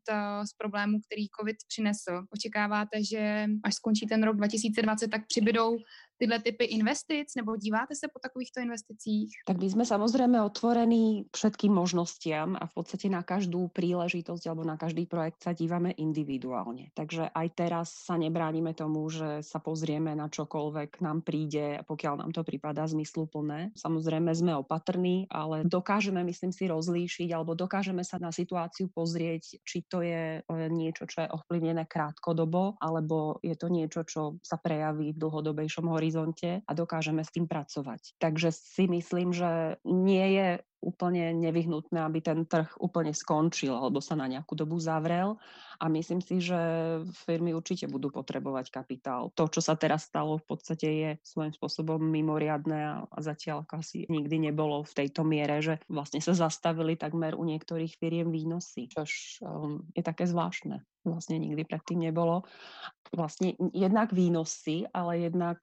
z 0.50 0.52
problému, 0.56 0.98
který 1.06 1.24
COVID 1.38 1.56
přinesl. 1.68 2.14
Očekáváte, 2.30 3.04
že 3.10 3.46
až 3.64 3.74
skončí 3.74 4.06
ten 4.06 4.22
rok 4.22 4.36
2020, 4.36 5.08
tak 5.08 5.26
přibydou 5.26 5.76
tyhle 6.24 6.40
typy 6.40 6.64
investic, 6.64 7.28
nebo 7.36 7.56
díváte 7.56 7.94
se 7.94 8.08
po 8.08 8.18
takovýchto 8.18 8.60
investicích? 8.60 9.44
Tak 9.44 9.60
my 9.60 9.68
sme 9.68 9.84
samozrejme 9.84 10.40
otvorení 10.40 11.28
všetkým 11.36 11.68
možnostiam 11.68 12.56
a 12.56 12.64
v 12.64 12.72
podstate 12.72 13.12
na 13.12 13.20
každú 13.20 13.68
príležitosť 13.68 14.48
alebo 14.48 14.64
na 14.64 14.80
každý 14.80 15.04
projekt 15.04 15.44
sa 15.44 15.52
dívame 15.52 15.92
individuálne. 15.92 16.88
Takže 16.96 17.28
aj 17.28 17.48
teraz 17.52 17.92
sa 18.08 18.16
nebránime 18.16 18.72
tomu, 18.72 19.04
že 19.12 19.44
sa 19.44 19.60
pozrieme 19.60 20.16
na 20.16 20.32
čokoľvek 20.32 21.04
nám 21.04 21.20
príde, 21.20 21.84
pokiaľ 21.84 22.24
nám 22.24 22.32
to 22.32 22.40
prípada 22.40 22.88
zmysluplné. 22.88 23.76
Samozrejme 23.76 24.32
sme 24.32 24.56
opatrní, 24.56 25.28
ale 25.28 25.68
dokážeme, 25.68 26.24
myslím 26.24 26.56
si, 26.56 26.64
rozlíšiť 26.72 27.28
alebo 27.36 27.52
dokážeme 27.52 28.00
sa 28.00 28.16
na 28.16 28.32
situáciu 28.32 28.88
pozrieť, 28.88 29.60
či 29.60 29.84
to 29.84 30.00
je 30.00 30.40
niečo, 30.72 31.04
čo 31.04 31.28
je 31.28 31.28
ovplyvnené 31.28 31.84
krátkodobo, 31.84 32.80
alebo 32.80 33.44
je 33.44 33.52
to 33.60 33.68
niečo, 33.68 34.08
čo 34.08 34.40
sa 34.40 34.56
prejaví 34.56 35.12
v 35.12 35.20
dlhodobejšom 35.20 35.84
horizonte 35.92 36.13
horizonte 36.14 36.62
a 36.62 36.72
dokážeme 36.78 37.26
s 37.26 37.34
tým 37.34 37.50
pracovať. 37.50 38.14
Takže 38.22 38.54
si 38.54 38.86
myslím, 38.86 39.34
že 39.34 39.82
nie 39.82 40.38
je 40.38 40.48
úplne 40.78 41.32
nevyhnutné, 41.40 41.96
aby 41.96 42.20
ten 42.20 42.44
trh 42.44 42.76
úplne 42.76 43.16
skončil 43.16 43.72
alebo 43.72 44.04
sa 44.04 44.14
na 44.14 44.28
nejakú 44.28 44.52
dobu 44.52 44.76
zavrel. 44.76 45.40
A 45.80 45.88
myslím 45.88 46.20
si, 46.20 46.38
že 46.44 46.54
firmy 47.24 47.56
určite 47.56 47.88
budú 47.88 48.12
potrebovať 48.12 48.68
kapitál. 48.70 49.32
To, 49.34 49.48
čo 49.48 49.64
sa 49.64 49.74
teraz 49.74 50.06
stalo, 50.06 50.38
v 50.38 50.46
podstate 50.46 50.86
je 50.86 51.10
svojím 51.24 51.56
spôsobom 51.56 51.98
mimoriadné 51.98 53.00
a 53.00 53.18
zatiaľ 53.18 53.66
asi 53.74 54.06
nikdy 54.06 54.52
nebolo 54.52 54.84
v 54.86 54.92
tejto 54.92 55.26
miere, 55.26 55.64
že 55.64 55.80
vlastne 55.90 56.20
sa 56.20 56.36
zastavili 56.36 56.94
takmer 57.00 57.34
u 57.34 57.42
niektorých 57.42 57.96
firiem 57.96 58.28
výnosy, 58.28 58.86
čož 58.86 59.40
um, 59.42 59.88
je 59.96 60.04
také 60.04 60.28
zvláštne 60.28 60.84
vlastne 61.04 61.38
nikdy 61.38 61.62
predtým 61.68 62.02
nebolo. 62.02 62.42
Vlastne 63.14 63.54
jednak 63.70 64.10
výnosy, 64.10 64.88
ale 64.90 65.30
jednak 65.30 65.62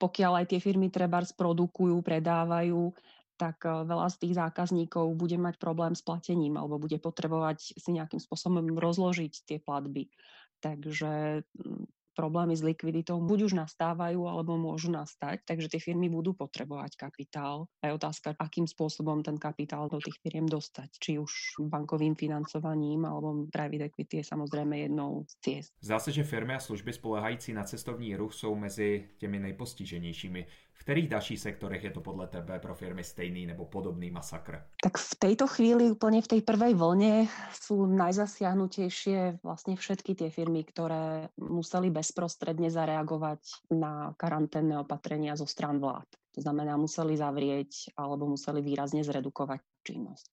pokiaľ 0.00 0.32
aj 0.42 0.46
tie 0.54 0.60
firmy 0.62 0.88
treba 0.88 1.20
produkujú, 1.20 2.00
predávajú, 2.00 2.94
tak 3.36 3.68
veľa 3.68 4.08
z 4.08 4.16
tých 4.24 4.34
zákazníkov 4.40 5.12
bude 5.12 5.36
mať 5.36 5.60
problém 5.60 5.92
s 5.92 6.00
platením 6.00 6.56
alebo 6.56 6.80
bude 6.80 6.96
potrebovať 6.96 7.76
si 7.76 7.90
nejakým 7.92 8.16
spôsobom 8.16 8.64
rozložiť 8.80 9.44
tie 9.44 9.58
platby. 9.60 10.08
Takže 10.64 11.44
problémy 12.16 12.56
s 12.56 12.64
likviditou 12.64 13.20
buď 13.20 13.52
už 13.52 13.52
nastávajú, 13.52 14.24
alebo 14.24 14.56
môžu 14.56 14.88
nastať, 14.88 15.44
takže 15.44 15.68
tie 15.68 15.80
firmy 15.92 16.08
budú 16.08 16.32
potrebovať 16.32 16.96
kapitál. 16.96 17.68
A 17.84 17.92
je 17.92 17.96
otázka, 18.00 18.32
akým 18.40 18.64
spôsobom 18.64 19.20
ten 19.20 19.36
kapitál 19.36 19.92
do 19.92 20.00
tých 20.00 20.16
firiem 20.24 20.48
dostať. 20.48 20.96
Či 20.96 21.20
už 21.20 21.60
bankovým 21.68 22.16
financovaním, 22.16 23.04
alebo 23.04 23.44
private 23.52 23.92
equity 23.92 24.24
je 24.24 24.24
samozrejme 24.24 24.72
jednou 24.88 25.28
z 25.28 25.34
ciest. 25.44 25.70
Zdá 25.84 25.98
se, 26.00 26.12
že 26.12 26.24
firmy 26.24 26.54
a 26.54 26.60
služby 26.60 26.92
spolehající 26.92 27.52
na 27.52 27.64
cestovní 27.64 28.16
ruch 28.16 28.34
jsou 28.34 28.54
mezi 28.54 29.08
těmi 29.18 29.38
nejpostiženějšími. 29.38 30.46
V 30.76 30.84
ktorých 30.84 31.08
ďalších 31.08 31.40
sektorech 31.40 31.82
je 31.82 31.92
to 31.92 32.04
podľa 32.04 32.30
tebe 32.30 32.60
pro 32.60 32.76
firmy 32.76 33.02
stejný 33.02 33.48
nebo 33.48 33.66
podobný 33.66 34.12
masakr? 34.12 34.60
Tak 34.78 35.00
v 35.00 35.12
tejto 35.18 35.48
chvíli 35.48 35.90
úplne 35.90 36.20
v 36.20 36.30
tej 36.36 36.40
prvej 36.44 36.76
vlne 36.76 37.26
sú 37.56 37.88
najzasiahnutejšie 37.90 39.40
vlastne 39.40 39.74
všetky 39.74 40.14
tie 40.14 40.28
firmy, 40.30 40.62
ktoré 40.68 41.32
museli 41.40 41.88
bezprostredne 41.90 42.68
zareagovať 42.70 43.72
na 43.72 44.14
karanténne 44.20 44.78
opatrenia 44.84 45.34
zo 45.34 45.48
strán 45.48 45.80
vlád. 45.80 46.06
To 46.36 46.44
znamená, 46.44 46.76
museli 46.76 47.16
zavrieť 47.16 47.96
alebo 47.96 48.28
museli 48.28 48.60
výrazne 48.60 49.00
zredukovať 49.00 49.64
činnosť. 49.88 50.28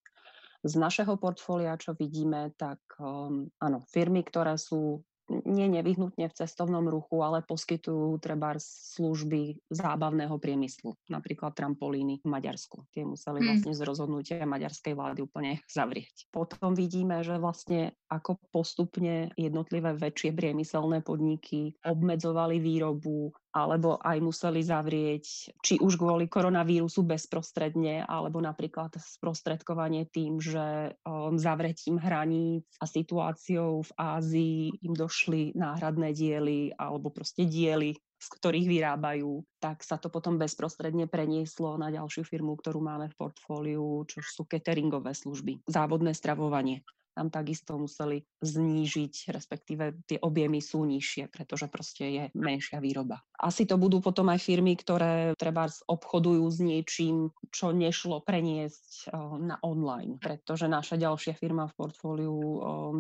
Z 0.63 0.79
našeho 0.79 1.19
portfólia, 1.19 1.75
čo 1.75 1.91
vidíme, 1.91 2.55
tak 2.55 2.79
um, 2.99 3.47
áno, 3.59 3.83
firmy, 3.91 4.23
ktoré 4.23 4.55
sú 4.55 5.03
nie 5.29 5.67
nevyhnutne 5.71 6.27
v 6.27 6.35
cestovnom 6.35 6.83
ruchu, 6.87 7.23
ale 7.23 7.45
poskytujú 7.45 8.19
treba 8.19 8.55
služby 8.59 9.71
zábavného 9.71 10.35
priemyslu, 10.35 10.99
napríklad 11.07 11.55
trampolíny 11.55 12.19
v 12.19 12.27
Maďarsku. 12.27 12.83
Tie 12.91 13.07
museli 13.07 13.39
hmm. 13.39 13.47
vlastne 13.47 13.73
z 13.73 13.81
rozhodnutia 13.87 14.43
maďarskej 14.43 14.93
vlády 14.93 15.19
úplne 15.23 15.51
zavrieť. 15.77 16.27
Potom 16.33 16.75
vidíme, 16.75 17.23
že 17.23 17.39
vlastne 17.39 17.95
ako 18.11 18.39
postupne 18.51 19.31
jednotlivé 19.39 19.95
väčšie 19.95 20.35
priemyselné 20.35 21.01
podniky 21.01 21.75
obmedzovali 21.83 22.59
výrobu, 22.59 23.31
alebo 23.53 24.01
aj 24.01 24.17
museli 24.19 24.65
zavrieť, 24.65 25.53
či 25.61 25.77
už 25.77 26.01
kvôli 26.01 26.25
koronavírusu 26.25 27.05
bezprostredne, 27.05 28.01
alebo 28.03 28.41
napríklad 28.41 28.97
sprostredkovanie 28.97 30.09
tým, 30.09 30.41
že 30.41 30.97
um, 31.05 31.37
zavretím 31.37 32.01
hraníc 32.01 32.65
a 32.81 32.89
situáciou 32.89 33.85
v 33.85 33.91
Ázii 33.93 34.59
im 34.81 34.93
došli 34.97 35.53
náhradné 35.53 36.11
diely 36.17 36.73
alebo 36.73 37.13
proste 37.13 37.45
diely 37.45 37.93
z 38.23 38.31
ktorých 38.39 38.71
vyrábajú, 38.71 39.43
tak 39.59 39.83
sa 39.83 39.99
to 39.99 40.07
potom 40.07 40.39
bezprostredne 40.39 41.11
prenieslo 41.11 41.75
na 41.75 41.91
ďalšiu 41.91 42.23
firmu, 42.23 42.55
ktorú 42.55 42.79
máme 42.79 43.11
v 43.11 43.19
portfóliu, 43.19 44.07
čo 44.07 44.23
sú 44.23 44.47
cateringové 44.47 45.11
služby, 45.11 45.67
závodné 45.67 46.15
stravovanie 46.15 46.87
tam 47.13 47.29
takisto 47.29 47.77
museli 47.77 48.25
znížiť, 48.41 49.29
respektíve 49.29 50.03
tie 50.09 50.17
objemy 50.17 50.59
sú 50.59 50.83
nižšie, 50.83 51.29
pretože 51.29 51.69
proste 51.69 52.05
je 52.09 52.23
menšia 52.33 52.81
výroba. 52.81 53.21
Asi 53.37 53.69
to 53.69 53.77
budú 53.77 54.01
potom 54.01 54.33
aj 54.33 54.41
firmy, 54.41 54.73
ktoré 54.73 55.37
treba 55.37 55.69
obchodujú 55.69 56.45
s 56.49 56.59
niečím, 56.59 57.29
čo 57.53 57.69
nešlo 57.69 58.25
preniesť 58.25 59.13
na 59.39 59.61
online, 59.61 60.17
pretože 60.17 60.65
naša 60.65 60.97
ďalšia 60.97 61.37
firma 61.37 61.69
v 61.69 61.77
portfóliu 61.77 62.37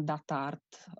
Datart 0.05 0.93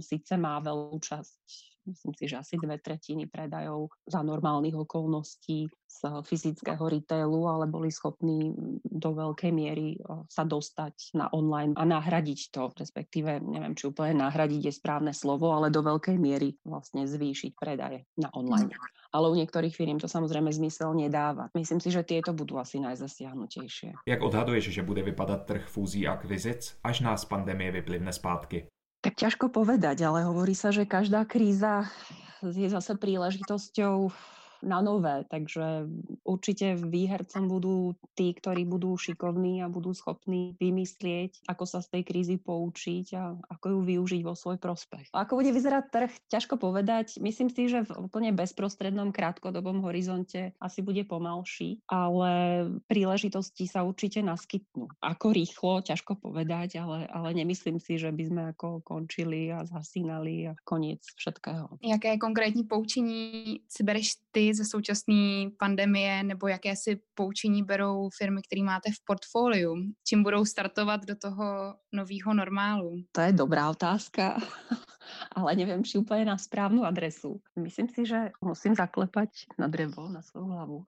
síce 0.00 0.40
má 0.40 0.58
veľkú 0.64 0.98
časť 0.98 1.73
myslím 1.86 2.12
si, 2.16 2.24
že 2.28 2.40
asi 2.40 2.54
dve 2.56 2.80
tretiny 2.80 3.28
predajov 3.28 3.92
za 4.08 4.20
normálnych 4.24 4.74
okolností 4.74 5.68
z 5.94 6.00
fyzického 6.26 6.82
retailu, 6.90 7.46
ale 7.46 7.70
boli 7.70 7.86
schopní 7.86 8.50
do 8.82 9.10
veľkej 9.14 9.52
miery 9.54 9.94
sa 10.26 10.42
dostať 10.42 11.14
na 11.14 11.30
online 11.30 11.78
a 11.78 11.86
nahradiť 11.86 12.50
to, 12.50 12.74
respektíve 12.74 13.38
neviem, 13.38 13.78
či 13.78 13.86
úplne 13.86 14.26
nahradiť 14.26 14.60
je 14.68 14.72
správne 14.74 15.14
slovo, 15.14 15.54
ale 15.54 15.70
do 15.70 15.86
veľkej 15.86 16.18
miery 16.18 16.58
vlastne 16.66 17.06
zvýšiť 17.06 17.54
predaje 17.54 18.10
na 18.18 18.26
online. 18.34 18.74
Ale 19.14 19.30
u 19.30 19.38
niektorých 19.38 19.70
firiem 19.70 20.02
to 20.02 20.10
samozrejme 20.10 20.50
zmysel 20.50 20.90
nedáva. 20.98 21.46
Myslím 21.54 21.78
si, 21.78 21.94
že 21.94 22.02
tieto 22.02 22.34
budú 22.34 22.58
asi 22.58 22.82
najzasiahnutejšie. 22.82 24.02
Jak 24.10 24.20
odhaduješ, 24.26 24.74
že 24.74 24.82
bude 24.82 25.06
vypadat 25.06 25.46
trh 25.46 25.70
fúzí 25.70 26.02
a 26.10 26.18
akvizic, 26.18 26.74
až 26.82 27.06
nás 27.06 27.22
pandemie 27.22 27.70
vyplivne 27.70 28.10
zpátky? 28.10 28.66
Tak 29.04 29.20
ťažko 29.20 29.52
povedať, 29.52 30.00
ale 30.08 30.24
hovorí 30.24 30.56
sa, 30.56 30.72
že 30.72 30.88
každá 30.88 31.28
kríza 31.28 31.84
je 32.40 32.64
zase 32.72 32.96
príležitosťou 32.96 34.08
na 34.64 34.80
nové, 34.80 35.28
takže 35.28 35.86
určite 36.24 36.74
výhercom 36.80 37.46
budú 37.46 37.76
tí, 38.16 38.32
ktorí 38.32 38.64
budú 38.64 38.96
šikovní 38.96 39.60
a 39.60 39.68
budú 39.68 39.92
schopní 39.92 40.56
vymyslieť, 40.56 41.44
ako 41.44 41.64
sa 41.68 41.84
z 41.84 42.00
tej 42.00 42.02
krízy 42.08 42.36
poučiť 42.40 43.06
a 43.14 43.36
ako 43.52 43.66
ju 43.76 43.80
využiť 43.84 44.22
vo 44.24 44.32
svoj 44.32 44.56
prospech. 44.56 45.12
Ako 45.12 45.36
bude 45.36 45.52
vyzerať 45.52 45.84
trh, 45.92 46.12
ťažko 46.32 46.56
povedať. 46.56 47.20
Myslím 47.20 47.52
si, 47.52 47.68
že 47.68 47.84
v 47.84 48.08
úplne 48.08 48.32
bezprostrednom 48.32 49.12
krátkodobom 49.12 49.84
horizonte 49.84 50.56
asi 50.56 50.80
bude 50.80 51.04
pomalší, 51.04 51.84
ale 51.84 52.64
príležitosti 52.88 53.68
sa 53.68 53.84
určite 53.84 54.24
naskytnú. 54.24 54.88
Ako 55.04 55.36
rýchlo, 55.36 55.84
ťažko 55.84 56.16
povedať, 56.16 56.80
ale, 56.80 57.04
ale 57.12 57.36
nemyslím 57.36 57.76
si, 57.76 58.00
že 58.00 58.08
by 58.08 58.24
sme 58.24 58.42
ako 58.56 58.80
končili 58.80 59.52
a 59.52 59.68
zasínali 59.68 60.48
a 60.48 60.52
koniec 60.64 61.04
všetkého. 61.20 61.76
Jaké 61.84 62.16
konkrétní 62.16 62.64
poučení 62.64 63.60
si 63.68 63.82
bereš 63.84 64.22
ty 64.32 64.53
ze 64.54 64.64
současné 64.64 65.50
pandemie 65.58 66.22
nebo 66.22 66.48
jaké 66.48 66.76
si 66.76 67.00
poučení 67.14 67.62
berou 67.62 68.08
firmy, 68.18 68.40
které 68.42 68.62
máte 68.62 68.90
v 68.90 69.04
portfoliu? 69.04 69.74
Čím 70.06 70.22
budou 70.22 70.44
startovat 70.44 71.04
do 71.04 71.16
toho 71.16 71.74
nového 71.92 72.34
normálu? 72.34 73.02
To 73.12 73.20
je 73.20 73.32
dobrá 73.32 73.70
otázka, 73.70 74.38
ale 75.36 75.56
neviem, 75.56 75.84
či 75.84 75.98
úplne 75.98 76.24
na 76.24 76.38
správnu 76.38 76.84
adresu. 76.84 77.40
Myslím 77.56 77.88
si, 77.88 78.06
že 78.06 78.32
musím 78.40 78.74
zaklepať 78.74 79.52
na 79.58 79.68
drevo, 79.68 80.08
na 80.08 80.22
svoju 80.22 80.46
hlavu 80.46 80.78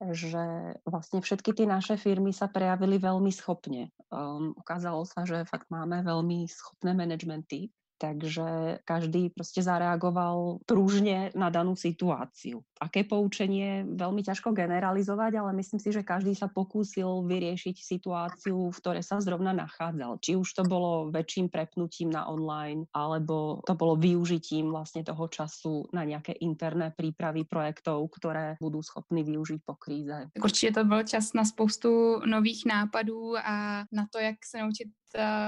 že 0.00 0.40
vlastne 0.88 1.20
všetky 1.20 1.52
tie 1.52 1.68
naše 1.68 2.00
firmy 2.00 2.32
sa 2.32 2.48
prejavili 2.48 2.96
veľmi 2.96 3.28
schopne. 3.28 3.92
Um, 4.08 4.56
ukázalo 4.56 5.04
sa, 5.04 5.28
že 5.28 5.44
fakt 5.44 5.68
máme 5.68 6.00
veľmi 6.00 6.48
schopné 6.48 6.96
managementy, 6.96 7.68
Takže 8.00 8.80
každý 8.88 9.28
proste 9.28 9.60
zareagoval 9.60 10.64
pružne 10.64 11.28
na 11.36 11.52
danú 11.52 11.76
situáciu. 11.76 12.64
Aké 12.80 13.04
poučenie? 13.04 13.84
Veľmi 13.84 14.24
ťažko 14.24 14.56
generalizovať, 14.56 15.36
ale 15.36 15.52
myslím 15.60 15.76
si, 15.76 15.92
že 15.92 16.00
každý 16.00 16.32
sa 16.32 16.48
pokúsil 16.48 17.28
vyriešiť 17.28 17.76
situáciu, 17.76 18.72
v 18.72 18.78
ktorej 18.80 19.04
sa 19.04 19.20
zrovna 19.20 19.52
nachádzal. 19.52 20.16
Či 20.24 20.40
už 20.40 20.48
to 20.48 20.64
bolo 20.64 21.12
väčším 21.12 21.52
prepnutím 21.52 22.08
na 22.08 22.24
online, 22.24 22.88
alebo 22.96 23.60
to 23.68 23.76
bolo 23.76 24.00
využitím 24.00 24.72
vlastne 24.72 25.04
toho 25.04 25.28
času 25.28 25.84
na 25.92 26.08
nejaké 26.08 26.40
interné 26.40 26.96
prípravy 26.96 27.44
projektov, 27.44 28.08
ktoré 28.16 28.56
budú 28.64 28.80
schopní 28.80 29.28
využiť 29.28 29.60
po 29.60 29.76
kríze. 29.76 30.32
Určite 30.40 30.80
to 30.80 30.82
byl 30.88 31.04
čas 31.04 31.36
na 31.36 31.44
spoustu 31.44 32.24
nových 32.24 32.64
nápadů 32.64 33.36
a 33.36 33.84
na 33.92 34.08
to, 34.08 34.18
jak 34.18 34.40
se 34.40 34.58
naučit 34.58 34.88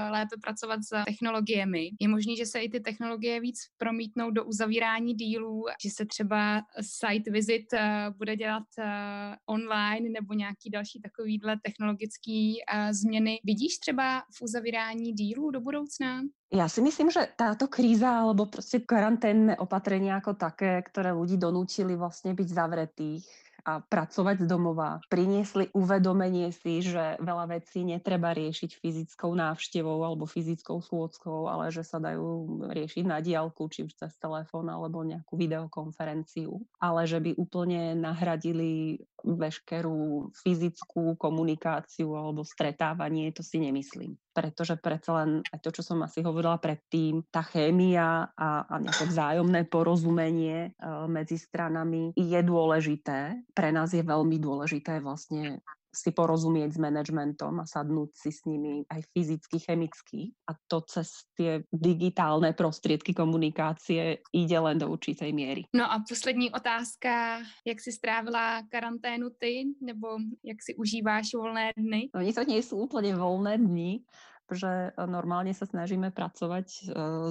lépe 0.09 0.35
pracovat 0.41 0.79
s 0.83 1.03
technologiemi. 1.05 1.89
Je 1.99 2.07
možné, 2.07 2.35
že 2.35 2.45
se 2.45 2.59
i 2.59 2.69
ty 2.69 2.79
technologie 2.79 3.39
víc 3.39 3.59
promítnou 3.77 4.31
do 4.31 4.45
uzavírání 4.45 5.13
dílů, 5.13 5.65
že 5.83 5.89
se 5.89 6.05
třeba 6.05 6.61
site 6.81 7.31
visit 7.31 7.73
eh, 7.73 8.09
bude 8.17 8.35
dělat 8.35 8.63
eh, 8.79 9.35
online 9.45 10.09
nebo 10.09 10.33
nějaký 10.33 10.69
další 10.69 11.01
takovýhle 11.01 11.57
technologický 11.63 12.57
změny. 12.91 13.39
Vidíš 13.43 13.77
třeba 13.77 14.19
v 14.19 14.41
uzavírání 14.41 15.11
dílů 15.11 15.51
do 15.51 15.61
budoucna? 15.61 16.21
Ja 16.53 16.69
si 16.69 16.85
myslím, 16.85 17.09
že 17.09 17.25
táto 17.33 17.65
kríza 17.65 18.21
alebo 18.21 18.45
proste 18.45 18.77
karanténne 18.77 19.57
opatrenia 19.57 20.21
ako 20.21 20.37
také, 20.37 20.85
ktoré 20.85 21.09
ľudí 21.09 21.41
donútili 21.41 21.97
vlastne 21.97 22.37
byť 22.37 22.45
zavretých, 22.45 23.25
pracovať 23.63 24.43
z 24.43 24.47
domova. 24.47 24.99
Priniesli 25.07 25.71
uvedomenie 25.71 26.51
si, 26.51 26.83
že 26.83 27.15
veľa 27.23 27.59
vecí 27.59 27.87
netreba 27.87 28.35
riešiť 28.35 28.79
fyzickou 28.79 29.31
návštevou 29.33 30.03
alebo 30.03 30.27
fyzickou 30.27 30.83
schôdzkou, 30.83 31.47
ale 31.47 31.71
že 31.71 31.87
sa 31.87 31.99
dajú 32.03 32.67
riešiť 32.71 33.03
na 33.07 33.23
diálku, 33.23 33.67
či 33.71 33.87
už 33.87 33.95
cez 33.95 34.11
telefón 34.19 34.67
alebo 34.67 35.03
nejakú 35.03 35.39
videokonferenciu. 35.39 36.59
Ale 36.83 37.07
že 37.07 37.23
by 37.23 37.39
úplne 37.39 37.95
nahradili 37.95 38.99
veškerú 39.23 40.31
fyzickú 40.35 41.15
komunikáciu 41.15 42.11
alebo 42.11 42.43
stretávanie, 42.43 43.31
to 43.31 43.39
si 43.39 43.63
nemyslím 43.63 44.19
pretože 44.33 44.75
predsa 44.81 45.23
len 45.23 45.45
aj 45.53 45.59
to, 45.61 45.69
čo 45.69 45.85
som 45.85 46.01
asi 46.01 46.25
hovorila 46.25 46.57
predtým, 46.57 47.29
tá 47.29 47.45
chémia 47.45 48.33
a, 48.33 48.65
a 48.65 48.75
nejaké 48.81 49.05
vzájomné 49.07 49.69
porozumenie 49.69 50.73
uh, 50.81 51.05
medzi 51.05 51.37
stranami 51.37 52.11
je 52.17 52.39
dôležité. 52.41 53.37
Pre 53.53 53.69
nás 53.69 53.93
je 53.93 54.01
veľmi 54.01 54.41
dôležité 54.41 54.99
vlastne 54.99 55.61
si 55.93 56.09
porozumieť 56.09 56.73
s 56.73 56.79
managementom 56.81 57.61
a 57.61 57.69
sadnúť 57.69 58.09
si 58.17 58.33
s 58.33 58.41
nimi 58.49 58.81
aj 58.89 59.05
fyzicky, 59.13 59.57
chemicky. 59.61 60.33
A 60.49 60.57
to 60.65 60.81
cez 60.89 61.29
tie 61.37 61.61
digitálne 61.69 62.51
prostriedky 62.57 63.13
komunikácie 63.13 64.25
ide 64.33 64.57
len 64.57 64.81
do 64.81 64.89
určitej 64.89 65.29
miery. 65.29 65.69
No 65.71 65.85
a 65.85 66.01
poslední 66.01 66.49
otázka, 66.49 67.45
jak 67.61 67.79
si 67.79 67.93
strávila 67.93 68.65
karanténu 68.67 69.29
ty, 69.37 69.69
nebo 69.77 70.17
jak 70.41 70.57
si 70.59 70.73
užíváš 70.73 71.37
voľné 71.37 71.77
dny? 71.77 72.09
No, 72.09 72.25
oni 72.25 72.33
to 72.33 72.43
nie 72.43 72.61
sú 72.65 72.89
úplne 72.89 73.13
voľné 73.13 73.61
dni, 73.61 74.01
že 74.51 74.91
normálne 75.07 75.53
sa 75.55 75.69
snažíme 75.69 76.11
pracovať 76.11 76.67
e, 76.67 76.81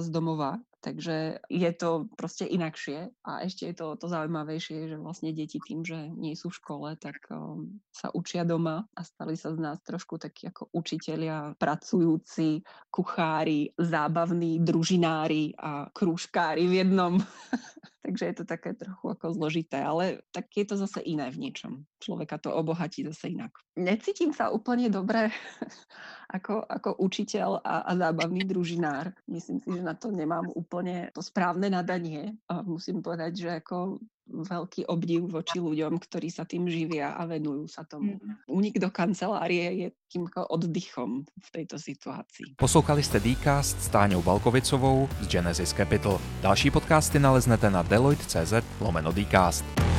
z 0.01 0.07
domova, 0.09 0.57
takže 0.83 1.39
je 1.47 1.71
to 1.71 2.11
proste 2.19 2.43
inakšie 2.43 3.07
a 3.23 3.47
ešte 3.47 3.71
je 3.71 3.75
to, 3.79 3.95
to 3.95 4.11
zaujímavejšie, 4.11 4.91
že 4.91 4.99
vlastne 4.99 5.31
deti 5.31 5.63
tým, 5.63 5.87
že 5.87 6.11
nie 6.11 6.35
sú 6.35 6.51
v 6.51 6.59
škole, 6.59 6.89
tak 6.99 7.23
um, 7.31 7.79
sa 7.95 8.11
učia 8.11 8.43
doma 8.43 8.83
a 8.91 9.01
stali 9.07 9.39
sa 9.39 9.55
z 9.55 9.63
nás 9.63 9.79
trošku 9.79 10.19
takí 10.19 10.51
ako 10.51 10.67
učitelia, 10.75 11.55
pracujúci, 11.55 12.59
kuchári, 12.91 13.71
zábavní, 13.79 14.59
družinári 14.59 15.55
a 15.55 15.87
krúžkári 15.95 16.67
v 16.67 16.83
jednom. 16.83 17.15
Takže 18.03 18.23
je 18.25 18.35
to 18.35 18.43
také 18.43 18.75
trochu 18.75 19.15
ako 19.15 19.31
zložité, 19.31 19.79
ale 19.79 20.19
tak 20.35 20.51
je 20.51 20.67
to 20.67 20.75
zase 20.75 20.99
iné 21.07 21.31
v 21.31 21.47
niečom. 21.47 21.87
Človeka 22.03 22.35
to 22.35 22.51
obohatí 22.51 23.07
zase 23.07 23.31
inak. 23.31 23.55
Necítim 23.79 24.35
sa 24.35 24.51
úplne 24.51 24.91
dobre 24.91 25.31
ako, 26.35 26.67
ako 26.67 26.99
učiteľ 26.99 27.63
a, 27.63 27.87
a 27.87 27.91
zábavný 27.95 28.43
družinár. 28.43 29.15
Myslím 29.31 29.63
si, 29.63 29.71
že 29.71 29.79
na 29.79 29.95
to 29.95 30.11
nemám 30.11 30.51
úplne 30.51 30.72
to 31.13 31.21
správne 31.21 31.69
nadanie. 31.69 32.33
A 32.49 32.65
musím 32.65 33.05
povedať, 33.05 33.45
že 33.45 33.49
ako 33.61 34.01
veľký 34.23 34.87
obdiv 34.87 35.27
voči 35.27 35.59
ľuďom, 35.59 35.99
ktorí 35.99 36.31
sa 36.31 36.47
tým 36.47 36.65
živia 36.65 37.13
a 37.13 37.27
venujú 37.27 37.67
sa 37.67 37.83
tomu. 37.83 38.17
Únik 38.47 38.79
do 38.79 38.87
kancelárie 38.87 39.67
je 39.83 39.87
takým 40.07 40.25
oddychom 40.31 41.27
v 41.27 41.47
tejto 41.51 41.75
situácii. 41.75 42.55
Poslouchali 42.55 43.03
ste 43.03 43.19
Dcast 43.19 43.77
s 43.83 43.87
Táňou 43.91 44.23
Balkovicovou 44.23 45.11
z 45.21 45.25
Genesis 45.27 45.75
Capital. 45.75 46.17
Další 46.39 46.71
podcasty 46.71 47.19
naleznete 47.19 47.67
na 47.67 47.83
deloitte.cz 47.83 48.63
lomeno 48.79 49.11
Dcast. 49.11 49.92